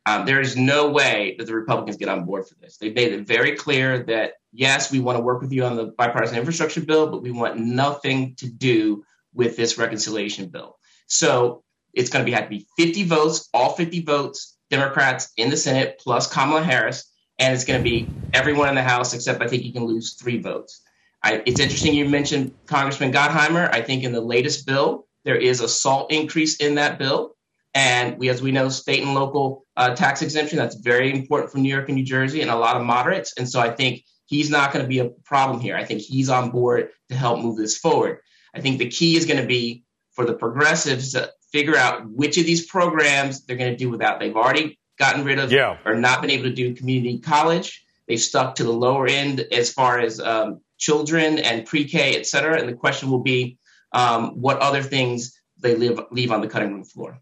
[0.06, 2.78] um, there is no way that the Republicans get on board for this.
[2.78, 5.94] They've made it very clear that, yes, we want to work with you on the
[5.98, 10.78] bipartisan infrastructure bill, but we want nothing to do with this reconciliation bill.
[11.08, 11.64] So,
[11.94, 15.58] it's going to be, have to be 50 votes, all 50 votes Democrats in the
[15.58, 19.48] Senate plus Kamala Harris, and it's going to be everyone in the House except I
[19.48, 20.82] think you can lose three votes.
[21.24, 23.74] I, it's interesting you mentioned Congressman Gottheimer.
[23.74, 27.36] I think in the latest bill there is a SALT increase in that bill,
[27.76, 31.60] and we, as we know, state and local uh, tax exemption that's very important for
[31.60, 33.34] New York and New Jersey and a lot of moderates.
[33.38, 35.76] And so I think he's not going to be a problem here.
[35.76, 38.20] I think he's on board to help move this forward.
[38.56, 39.84] I think the key is going to be
[40.14, 44.20] for the progressives to figure out which of these programs they're going to do without.
[44.20, 45.78] They've already gotten rid of yeah.
[45.86, 47.86] or not been able to do community college.
[48.08, 52.58] They've stuck to the lower end as far as um, children and pre-K, et cetera.
[52.58, 53.58] And the question will be
[53.92, 57.20] um, what other things they leave, leave on the cutting room floor.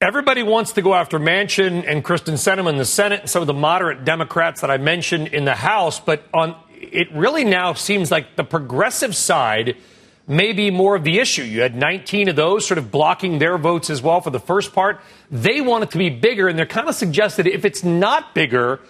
[0.00, 3.46] Everybody wants to go after Manchin and Kyrsten Sinema in the Senate and some of
[3.46, 8.10] the moderate Democrats that I mentioned in the House, but on it really now seems
[8.10, 9.76] like the progressive side–
[10.26, 11.42] may be more of the issue.
[11.42, 14.72] You had 19 of those sort of blocking their votes as well for the first
[14.72, 15.00] part.
[15.30, 18.80] They want it to be bigger, and they're kind of suggested if it's not bigger,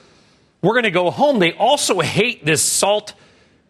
[0.62, 1.38] we're going to go home.
[1.38, 3.14] They also hate this SALT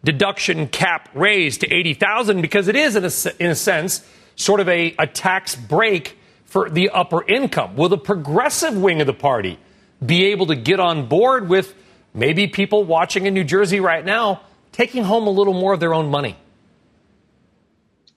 [0.03, 4.69] deduction cap raise to 80,000 because it is, in a, in a sense, sort of
[4.69, 6.17] a, a tax break
[6.57, 7.75] for the upper income.
[7.75, 9.59] Will the progressive wing of the party
[10.03, 11.75] be able to get on board with
[12.15, 14.41] maybe people watching in New Jersey right now
[14.71, 16.35] taking home a little more of their own money?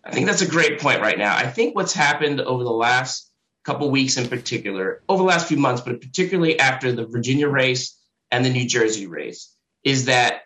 [0.02, 1.36] I think that's a great point right now.
[1.36, 3.30] I think what's happened over the last
[3.66, 7.94] couple weeks in particular, over the last few months, but particularly after the Virginia race
[8.30, 10.44] and the New Jersey race, is that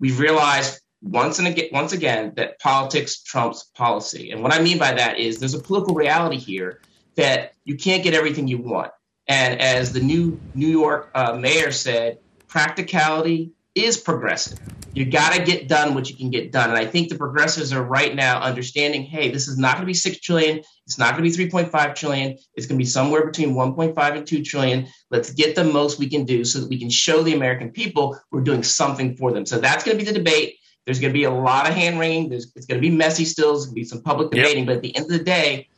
[0.00, 4.32] we've realized once and again, once again that politics trumps policy.
[4.32, 6.80] And what I mean by that is there's a political reality here
[7.16, 8.92] that you can't get everything you want.
[9.28, 14.58] And as the new New York uh, mayor said, practicality is progressive.
[14.94, 16.70] You got to get done what you can get done.
[16.70, 19.86] And I think the progressives are right now understanding, hey, this is not going to
[19.86, 20.62] be 6 trillion.
[20.86, 22.38] It's not going to be 3.5 trillion.
[22.54, 24.86] It's going to be somewhere between 1.5 and 2 trillion.
[25.10, 28.18] Let's get the most we can do so that we can show the American people
[28.32, 29.44] we're doing something for them.
[29.44, 30.56] So that's going to be the debate.
[30.86, 32.30] There's going to be a lot of hand wringing.
[32.30, 33.52] There's, it's going to be messy still.
[33.52, 34.64] There's going to be some public debating.
[34.64, 34.66] Yep.
[34.66, 35.68] But at the end of the day,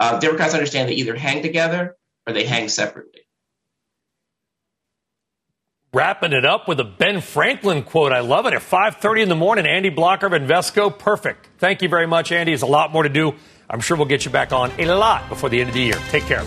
[0.00, 3.22] uh, Democrats understand they either hang together or they hang separately.
[5.94, 8.12] Wrapping it up with a Ben Franklin quote.
[8.12, 8.52] I love it.
[8.52, 10.96] At 5.30 in the morning, Andy Blocker of Invesco.
[10.96, 11.48] Perfect.
[11.58, 12.52] Thank you very much, Andy.
[12.52, 13.34] There's a lot more to do.
[13.70, 15.98] I'm sure we'll get you back on a lot before the end of the year.
[16.10, 16.44] Take care.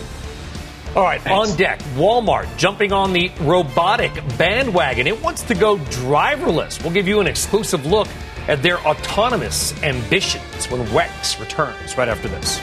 [0.94, 1.50] All right, Thanks.
[1.50, 5.06] on deck, Walmart jumping on the robotic bandwagon.
[5.06, 6.82] It wants to go driverless.
[6.82, 8.08] We'll give you an exclusive look
[8.48, 12.60] at their autonomous ambitions when Rex returns right after this.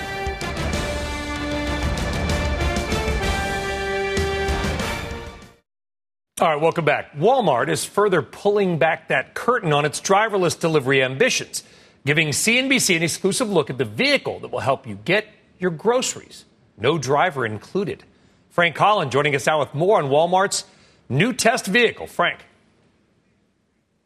[6.40, 7.16] All right, welcome back.
[7.16, 11.64] Walmart is further pulling back that curtain on its driverless delivery ambitions,
[12.06, 15.26] giving CNBC an exclusive look at the vehicle that will help you get
[15.58, 16.46] your groceries.
[16.78, 18.04] No driver included.
[18.52, 20.66] Frank Holland joining us now with more on Walmart's
[21.10, 22.06] new test vehicle.
[22.06, 22.46] Frank.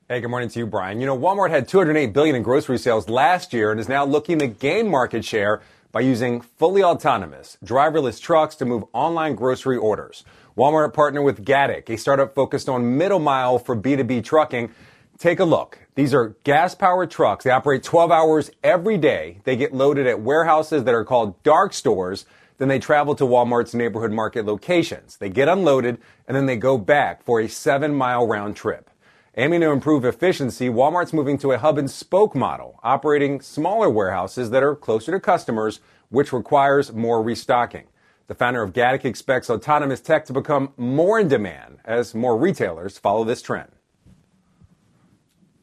[0.07, 1.01] Hey, good morning to you, Brian.
[1.01, 4.39] You know, Walmart had 208 billion in grocery sales last year and is now looking
[4.39, 5.61] to gain market share
[5.91, 10.23] by using fully autonomous, driverless trucks to move online grocery orders.
[10.57, 14.69] Walmart partnered with Gatik, a startup focused on middle mile for B2B trucking.
[15.17, 15.79] Take a look.
[15.95, 17.45] These are gas powered trucks.
[17.45, 19.39] They operate 12 hours every day.
[19.45, 22.25] They get loaded at warehouses that are called dark stores.
[22.57, 25.17] Then they travel to Walmart's neighborhood market locations.
[25.17, 28.89] They get unloaded and then they go back for a seven mile round trip.
[29.37, 34.49] Aiming to improve efficiency, Walmart's moving to a hub and spoke model, operating smaller warehouses
[34.49, 35.79] that are closer to customers,
[36.09, 37.85] which requires more restocking.
[38.31, 42.97] The founder of Gatik expects autonomous tech to become more in demand as more retailers
[42.97, 43.69] follow this trend.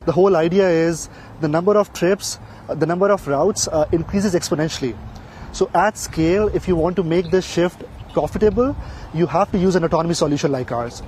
[0.05, 1.09] The whole idea is
[1.41, 2.39] the number of trips,
[2.69, 4.95] uh, the number of routes uh, increases exponentially.
[5.53, 8.77] So at scale, if you want to make this shift profitable,
[9.15, 11.03] you have to use an autonomy solution like ours.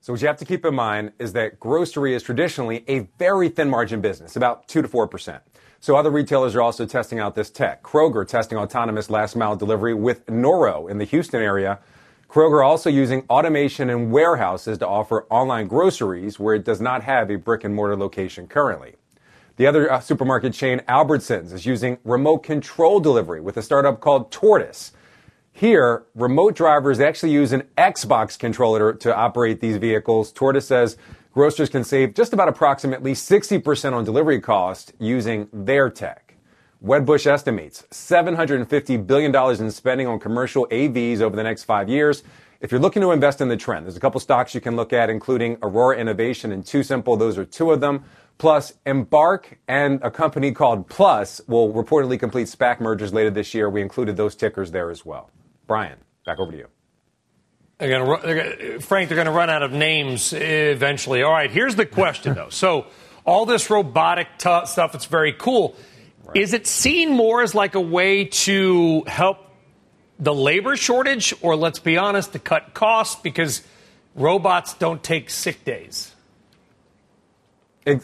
[0.00, 3.50] So what you have to keep in mind is that grocery is traditionally a very
[3.50, 5.40] thin margin business, about 2 to 4%.
[5.80, 7.82] So other retailers are also testing out this tech.
[7.82, 11.78] Kroger testing autonomous last mile delivery with Nuro in the Houston area.
[12.28, 17.30] Kroger also using automation in warehouses to offer online groceries where it does not have
[17.30, 18.96] a brick and mortar location currently.
[19.56, 24.30] The other uh, supermarket chain, Albertsons, is using remote control delivery with a startup called
[24.30, 24.92] Tortoise.
[25.52, 30.30] Here, remote drivers actually use an Xbox controller to operate these vehicles.
[30.30, 30.98] Tortoise says
[31.36, 36.34] grocers can save just about approximately 60% on delivery costs using their tech.
[36.82, 42.22] Wedbush estimates $750 billion in spending on commercial AVs over the next five years.
[42.62, 44.94] If you're looking to invest in the trend, there's a couple stocks you can look
[44.94, 47.18] at, including Aurora Innovation and TuSimple.
[47.18, 48.04] Those are two of them.
[48.38, 53.68] Plus, Embark and a company called Plus will reportedly complete SPAC mergers later this year.
[53.68, 55.30] We included those tickers there as well.
[55.66, 56.75] Brian, back over to you.
[57.78, 61.22] They're gonna, they're gonna, Frank, they're going to run out of names eventually.
[61.22, 62.48] All right, here's the question, though.
[62.48, 62.86] So,
[63.26, 65.76] all this robotic t- stuff, it's very cool.
[66.24, 66.38] Right.
[66.38, 69.38] Is it seen more as like a way to help
[70.18, 73.62] the labor shortage, or let's be honest, to cut costs because
[74.14, 76.14] robots don't take sick days?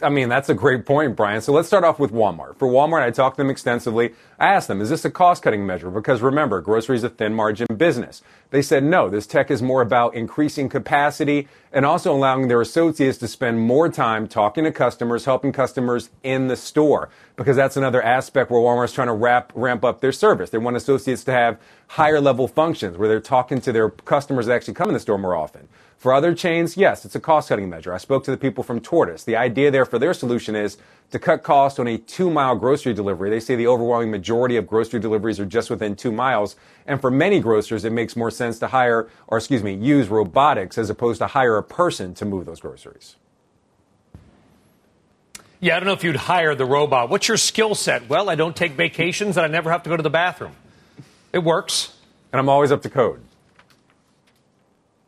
[0.01, 1.41] I mean, that's a great point, Brian.
[1.41, 2.55] So let's start off with Walmart.
[2.55, 4.13] For Walmart, I talked to them extensively.
[4.39, 5.89] I asked them, is this a cost cutting measure?
[5.89, 8.21] Because remember, grocery is a thin margin business.
[8.53, 13.17] They said, no, this tech is more about increasing capacity and also allowing their associates
[13.17, 17.09] to spend more time talking to customers, helping customers in the store.
[17.35, 20.51] Because that's another aspect where Walmart's trying to wrap, ramp up their service.
[20.51, 24.53] They want associates to have higher level functions where they're talking to their customers that
[24.53, 25.67] actually come in the store more often.
[26.03, 27.93] For other chains, yes, it's a cost cutting measure.
[27.93, 29.23] I spoke to the people from Tortoise.
[29.23, 30.77] The idea there for their solution is
[31.11, 33.29] to cut costs on a two mile grocery delivery.
[33.29, 36.57] They say the overwhelming majority of grocery deliveries are just within two miles.
[36.85, 40.77] And for many grocers, it makes more sense to hire, or excuse me, use robotics
[40.77, 43.15] as opposed to hire a person to move those groceries.
[45.59, 47.09] Yeah, I don't know if you'd hire the robot.
[47.09, 48.09] What's your skill set?
[48.09, 50.55] Well, I don't take vacations and I never have to go to the bathroom.
[51.31, 51.95] It works.
[52.33, 53.21] And I'm always up to code.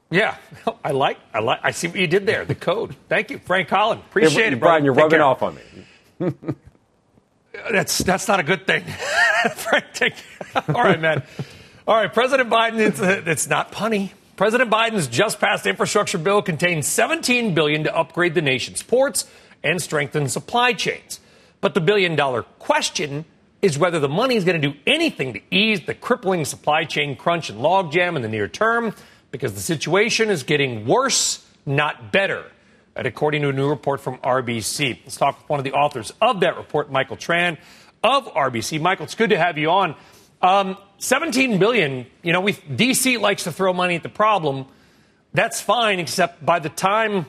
[0.09, 0.37] Yeah,
[0.83, 2.45] I like, I like, I see what you did there.
[2.45, 2.95] The code.
[3.09, 4.01] Thank you, Frank Holland.
[4.09, 4.85] Appreciate hey, it, Brian.
[4.85, 5.25] You're take rubbing care.
[5.25, 6.33] off on me.
[7.71, 8.83] that's that's not a good thing.
[9.55, 10.13] Frank, take.
[10.69, 11.23] All right, man.
[11.87, 12.79] All right, President Biden.
[12.79, 14.09] It's, it's not punny.
[14.37, 19.29] President Biden's just passed infrastructure bill contains 17 billion to upgrade the nation's ports
[19.63, 21.19] and strengthen supply chains.
[21.61, 23.25] But the billion dollar question
[23.61, 27.15] is whether the money is going to do anything to ease the crippling supply chain
[27.15, 28.95] crunch and logjam in the near term,
[29.29, 32.45] because the situation is getting worse, not better.
[32.95, 35.01] And according to a new report from RBC.
[35.03, 37.59] Let's talk with one of the authors of that report, Michael Tran
[38.03, 38.81] of RBC.
[38.81, 39.95] Michael, it's good to have you on.
[40.45, 44.67] Um, 17 billion, you know, DC likes to throw money at the problem.
[45.33, 47.25] That's fine, except by the time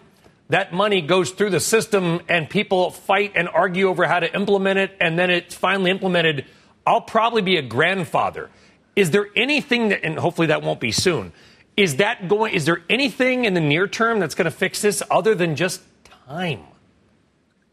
[0.51, 4.79] that money goes through the system and people fight and argue over how to implement
[4.79, 6.45] it, and then it's finally implemented,
[6.87, 8.51] I'll probably be a grandfather.
[8.95, 11.33] Is there anything that, and hopefully that won't be soon,
[11.75, 15.03] is that going, is there anything in the near term that's going to fix this
[15.11, 15.81] other than just
[16.29, 16.61] time?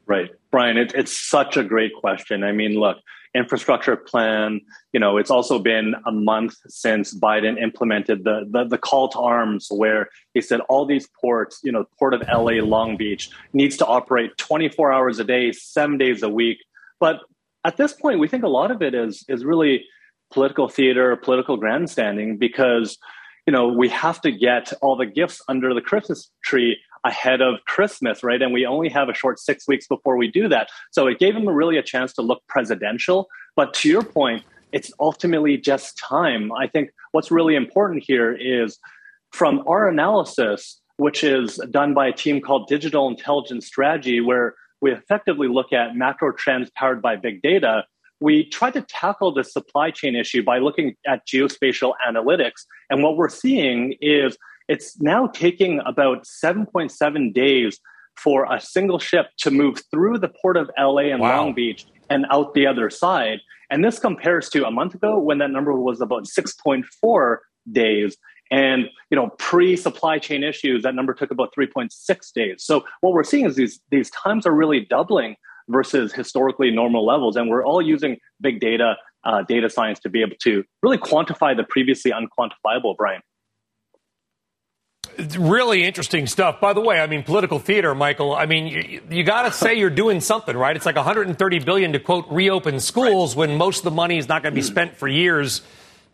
[0.06, 0.32] Right.
[0.52, 2.46] Brian, it, it's such a great question.
[2.46, 2.98] I mean, look,
[3.36, 4.62] infrastructure plan,
[4.92, 9.20] you know, it's also been a month since Biden implemented the, the, the call to
[9.20, 13.78] arms where he said all these ports, you know, Port of LA, Long Beach needs
[13.78, 16.60] to operate 24 hours a day, seven days a week.
[17.00, 17.22] But
[17.66, 19.86] at this point, we think a lot of it is is really
[20.32, 22.98] political theater, political grandstanding, because
[23.48, 27.56] you know we have to get all the gifts under the Christmas tree ahead of
[27.66, 28.42] Christmas, right?
[28.42, 30.70] And we only have a short six weeks before we do that.
[30.92, 33.28] So it gave him really a chance to look presidential.
[33.56, 36.52] But to your point, it's ultimately just time.
[36.54, 38.78] I think what's really important here is
[39.32, 44.92] from our analysis, which is done by a team called Digital Intelligence Strategy, where we
[44.92, 47.86] effectively look at macro trends powered by big data.
[48.20, 52.66] We try to tackle the supply chain issue by looking at geospatial analytics.
[52.90, 54.38] And what we're seeing is
[54.74, 57.80] it's now taking about 7.7 days
[58.18, 61.38] for a single ship to move through the port of LA and wow.
[61.38, 63.40] Long Beach and out the other side.
[63.70, 67.38] And this compares to a month ago when that number was about 6.4
[67.72, 68.18] days.
[68.50, 72.64] And you know, pre-supply chain issues, that number took about 3.6 days.
[72.64, 75.36] So what we're seeing is these these times are really doubling
[75.70, 80.22] versus historically normal levels, and we're all using big data, uh, data science to be
[80.22, 82.96] able to really quantify the previously unquantifiable.
[82.98, 83.22] Brian
[85.38, 86.60] really interesting stuff.
[86.60, 88.36] By the way, I mean political theater, Michael.
[88.36, 90.76] I mean you, you got to say you're doing something, right?
[90.76, 93.48] It's like 130 billion to quote reopen schools right.
[93.48, 94.72] when most of the money is not going to be hmm.
[94.72, 95.62] spent for years.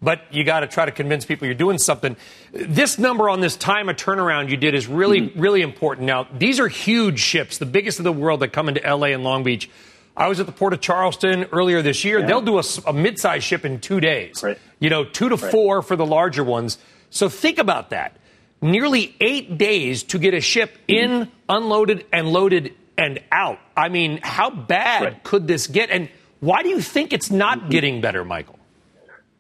[0.02, 2.16] But you got to try to convince people you're doing something.
[2.54, 5.40] This number on this time of turnaround you did is really, mm-hmm.
[5.42, 6.08] really important.
[6.08, 9.26] Now, these are huge ships, the biggest in the world that come into LA and
[9.26, 9.70] Long Beach.
[10.16, 12.20] I was at the port of Charleston earlier this year.
[12.20, 12.28] Yeah.
[12.28, 14.42] They'll do a, a mid-sized ship in two days.
[14.42, 14.58] Right.
[14.80, 15.52] You know, two to right.
[15.52, 16.78] four for the larger ones.
[17.10, 18.16] So think about that
[18.62, 23.60] nearly eight days to get a ship in, unloaded, and loaded and out.
[23.76, 25.24] I mean, how bad right.
[25.24, 25.90] could this get?
[25.90, 27.70] And why do you think it's not mm-hmm.
[27.70, 28.60] getting better, Michael?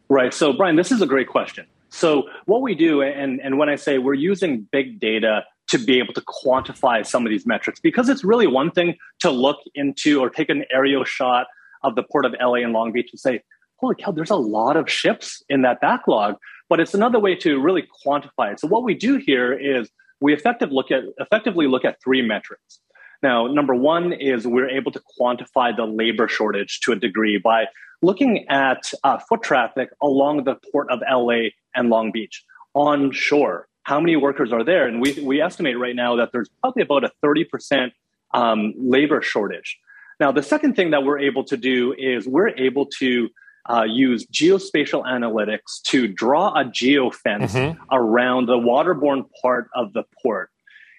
[0.09, 0.33] Right.
[0.33, 1.65] So, Brian, this is a great question.
[1.89, 5.99] So, what we do, and, and when I say we're using big data to be
[5.99, 10.19] able to quantify some of these metrics, because it's really one thing to look into
[10.19, 11.47] or take an aerial shot
[11.83, 13.41] of the port of LA and Long Beach and say,
[13.77, 16.35] holy cow, there's a lot of ships in that backlog
[16.69, 18.59] but it's another way to really quantify it.
[18.59, 19.89] So what we do here is
[20.21, 22.79] we effective look at, effectively look at three metrics.
[23.21, 27.65] Now, number one is we're able to quantify the labor shortage to a degree by
[28.01, 32.43] looking at uh, foot traffic along the port of LA and Long Beach
[32.73, 33.67] on shore.
[33.83, 34.87] How many workers are there?
[34.87, 37.91] And we, we estimate right now that there's probably about a 30%
[38.33, 39.77] um, labor shortage.
[40.19, 43.29] Now, the second thing that we're able to do is we're able to
[43.67, 47.81] uh, use geospatial analytics to draw a geofence mm-hmm.
[47.91, 50.49] around the waterborne part of the port.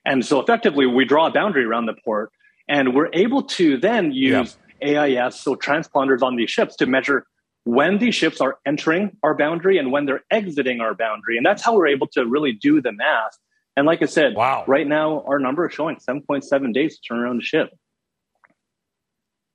[0.04, 2.30] And so effectively, we draw a boundary around the port,
[2.68, 5.02] and we're able to then use yeah.
[5.02, 7.26] AIS, so transponders on these ships, to measure
[7.64, 11.36] when these ships are entering our boundary and when they're exiting our boundary.
[11.36, 13.36] And that's how we're able to really do the math.
[13.76, 14.64] And like I said, wow.
[14.66, 17.70] right now, our number is showing 7.7 days to turn around a ship.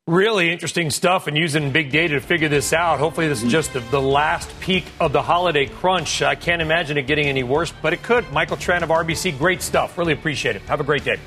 [0.07, 2.99] Really interesting stuff and using big data to figure this out.
[2.99, 6.21] Hopefully, this is just the, the, last peak of the holiday crunch.
[6.21, 8.31] I can't imagine it getting any worse, but it could.
[8.31, 9.97] Michael Tran of RBC, great stuff.
[9.97, 10.61] Really appreciate it.
[10.63, 11.19] Have a great day.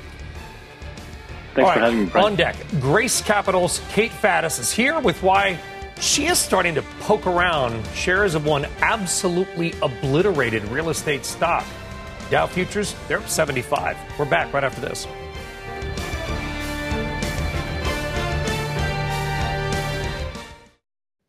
[1.55, 2.05] Thanks for having me.
[2.05, 2.25] Brian.
[2.25, 5.59] On deck, Grace Capital's Kate Faddis is here with why
[5.99, 11.65] she is starting to poke around shares of one absolutely obliterated real estate stock.
[12.29, 13.97] Dow futures, they're 75.
[14.17, 15.05] We're back right after this.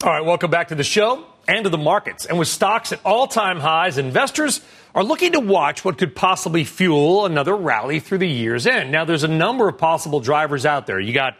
[0.02, 2.24] All right, welcome back to the show and to the markets.
[2.24, 4.62] And with stocks at all time highs, investors
[4.94, 8.90] are looking to watch what could possibly fuel another rally through the year's end.
[8.90, 10.98] Now, there's a number of possible drivers out there.
[10.98, 11.36] You got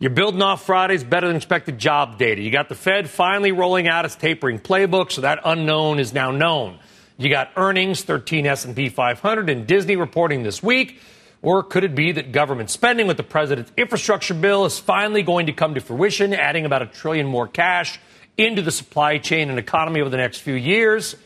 [0.00, 2.42] you're building off Friday's better than expected job data.
[2.42, 6.32] You got the Fed finally rolling out its tapering playbook, so that unknown is now
[6.32, 6.80] known.
[7.16, 11.00] You got earnings, 13 S&P 500, and Disney reporting this week.
[11.42, 15.46] Or could it be that government spending with the president's infrastructure bill is finally going
[15.46, 17.98] to come to fruition, adding about a trillion more cash
[18.36, 21.16] into the supply chain and economy over the next few years?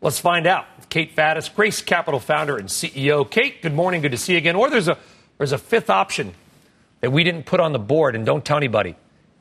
[0.00, 0.66] Let's find out.
[0.88, 3.28] Kate Faddis, Grace Capital founder and CEO.
[3.28, 4.02] Kate, good morning.
[4.02, 4.54] Good to see you again.
[4.54, 4.98] Or there's a
[5.38, 6.34] there's a fifth option
[7.00, 8.94] that we didn't put on the board, and don't tell anybody.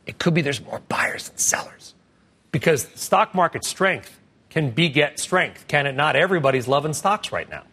[0.06, 1.94] It could be there's more buyers than sellers
[2.52, 4.20] because stock market strength
[4.50, 6.16] can beget strength, can it not?
[6.16, 7.64] Everybody's loving stocks right now.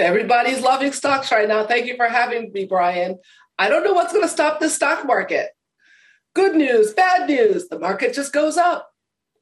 [0.00, 1.64] Everybody's loving stocks right now.
[1.64, 3.18] Thank you for having me, Brian.
[3.58, 5.50] I don't know what's going to stop the stock market.
[6.34, 7.68] Good news, bad news.
[7.68, 8.94] The market just goes up,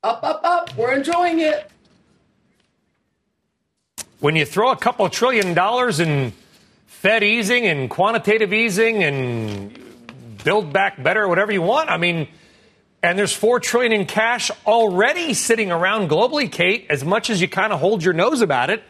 [0.03, 0.77] up, up, up.
[0.77, 1.71] We're enjoying it.
[4.21, 6.33] When you throw a couple trillion dollars in
[6.87, 9.79] Fed easing and quantitative easing and
[10.43, 12.27] build back better, whatever you want, I mean,
[13.03, 16.87] and there's four trillion in cash already sitting around globally, Kate.
[16.91, 18.83] As much as you kind of hold your nose about it,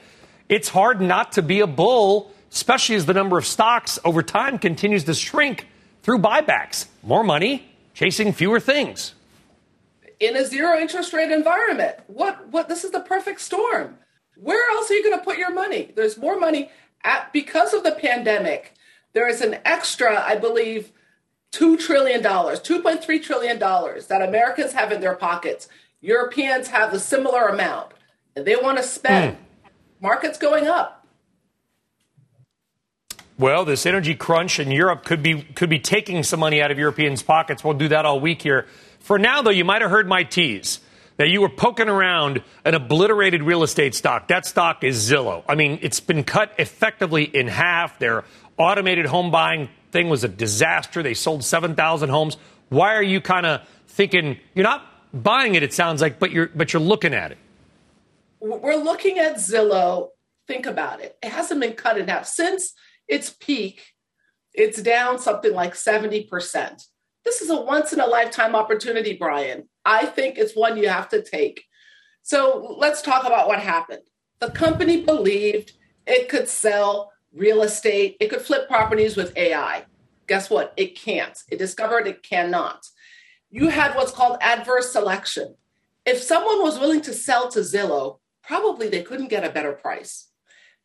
[0.49, 4.59] it's hard not to be a bull, especially as the number of stocks over time
[4.59, 5.67] continues to shrink
[6.03, 6.87] through buybacks.
[7.03, 9.15] More money, chasing fewer things.
[10.21, 13.99] In a zero interest rate environment, what what this is the perfect storm.
[14.37, 15.93] Where else are you going to put your money?
[15.95, 16.71] There's more money
[17.05, 18.75] at because of the pandemic.
[19.13, 20.93] There is an extra, I believe,
[21.53, 25.69] $2 trillion, $2.3 trillion that Americans have in their pockets.
[26.01, 27.93] Europeans have a similar amount,
[28.37, 29.37] and they want to spend.
[29.37, 29.41] Mm.
[30.01, 31.07] Markets going up.
[33.39, 36.79] Well, this energy crunch in Europe could be could be taking some money out of
[36.79, 37.63] Europeans' pockets.
[37.63, 38.67] We'll do that all week here.
[38.99, 40.81] For now, though, you might have heard my tease
[41.19, 44.29] that you were poking around an obliterated real estate stock.
[44.29, 45.45] That stock is Zillow.
[45.49, 47.99] I mean, it's been cut effectively in half.
[48.01, 48.25] Their
[48.57, 51.03] automated home buying thing was a disaster.
[51.03, 52.37] They sold 7,000 homes.
[52.71, 54.85] Why are you kind of thinking you're not
[55.15, 55.63] buying it?
[55.63, 57.39] It sounds like, but you're but you're looking at it.
[58.41, 60.09] We're looking at Zillow.
[60.47, 61.17] Think about it.
[61.23, 62.73] It hasn't been cut in half since
[63.07, 63.83] its peak.
[64.55, 66.83] It's down something like 70%.
[67.25, 69.69] This is a once in a lifetime opportunity, Brian.
[69.85, 71.65] I think it's one you have to take.
[72.23, 74.03] So let's talk about what happened.
[74.41, 75.73] The company believed
[76.07, 79.85] it could sell real estate, it could flip properties with AI.
[80.27, 80.73] Guess what?
[80.77, 81.37] It can't.
[81.51, 82.87] It discovered it cannot.
[83.51, 85.55] You had what's called adverse selection.
[86.05, 88.18] If someone was willing to sell to Zillow,
[88.49, 90.29] probably they couldn't get a better price.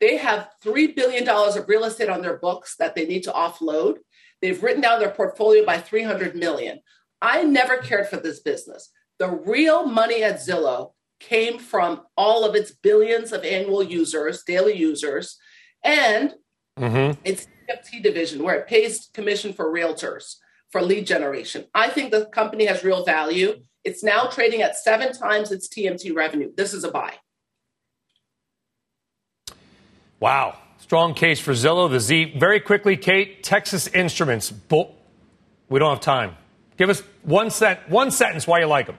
[0.02, 4.00] They have $3 billion of real estate on their books that they need to offload.
[4.42, 6.82] They've written down their portfolio by 300 million.
[7.22, 8.92] I never cared for this business.
[9.18, 10.92] The real money at Zillow
[11.22, 15.38] came from all of its billions of annual users, daily users,
[15.86, 16.34] and
[16.78, 17.18] mm-hmm.
[17.24, 20.36] its TMT division, where it pays commission for realtors
[20.70, 21.64] for lead generation.
[21.74, 23.62] I think the company has real value.
[23.86, 26.52] It's now trading at seven times its TMT revenue.
[26.58, 27.14] This is a buy.
[30.24, 30.56] Wow.
[30.78, 31.90] Strong case for Zillow.
[31.92, 32.36] The Z.
[32.38, 34.52] Very quickly, Kate, Texas Instruments.
[34.52, 34.96] Bull-
[35.68, 36.38] we don't have time.
[36.78, 38.98] Give us one, sent- one sentence why you like them.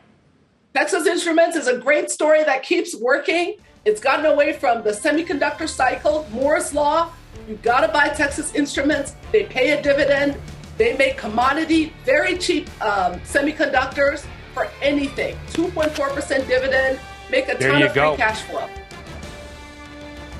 [0.75, 3.55] Texas Instruments is a great story that keeps working.
[3.87, 7.11] It's gotten away from the semiconductor cycle, Moore's Law.
[7.49, 9.15] You've got to buy Texas Instruments.
[9.33, 10.39] They pay a dividend.
[10.77, 15.39] They make commodity, very cheap um, semiconductors for anything.
[15.53, 17.01] 2.4% dividend,
[17.31, 18.15] make a ton of free go.
[18.15, 18.69] cash flow.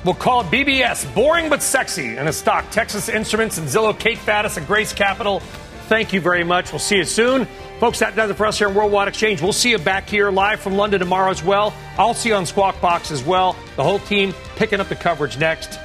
[0.05, 2.69] We'll call it BBS, boring but sexy, in a stock.
[2.69, 5.39] Texas Instruments and Zillow, Kate Faddis and Grace Capital.
[5.87, 6.71] Thank you very much.
[6.71, 7.47] We'll see you soon.
[7.79, 9.41] Folks, that does it for us here in Worldwide Exchange.
[9.41, 11.73] We'll see you back here live from London tomorrow as well.
[11.97, 13.55] I'll see you on Squawk Box as well.
[13.77, 15.79] The whole team picking up the coverage next.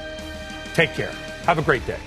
[0.75, 1.11] Take care.
[1.45, 1.97] Have a great day.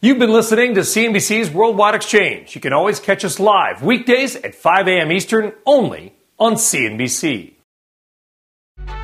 [0.00, 2.54] You've been listening to CNBC's Worldwide Exchange.
[2.54, 5.10] You can always catch us live weekdays at 5 a.m.
[5.10, 7.53] Eastern only on CNBC.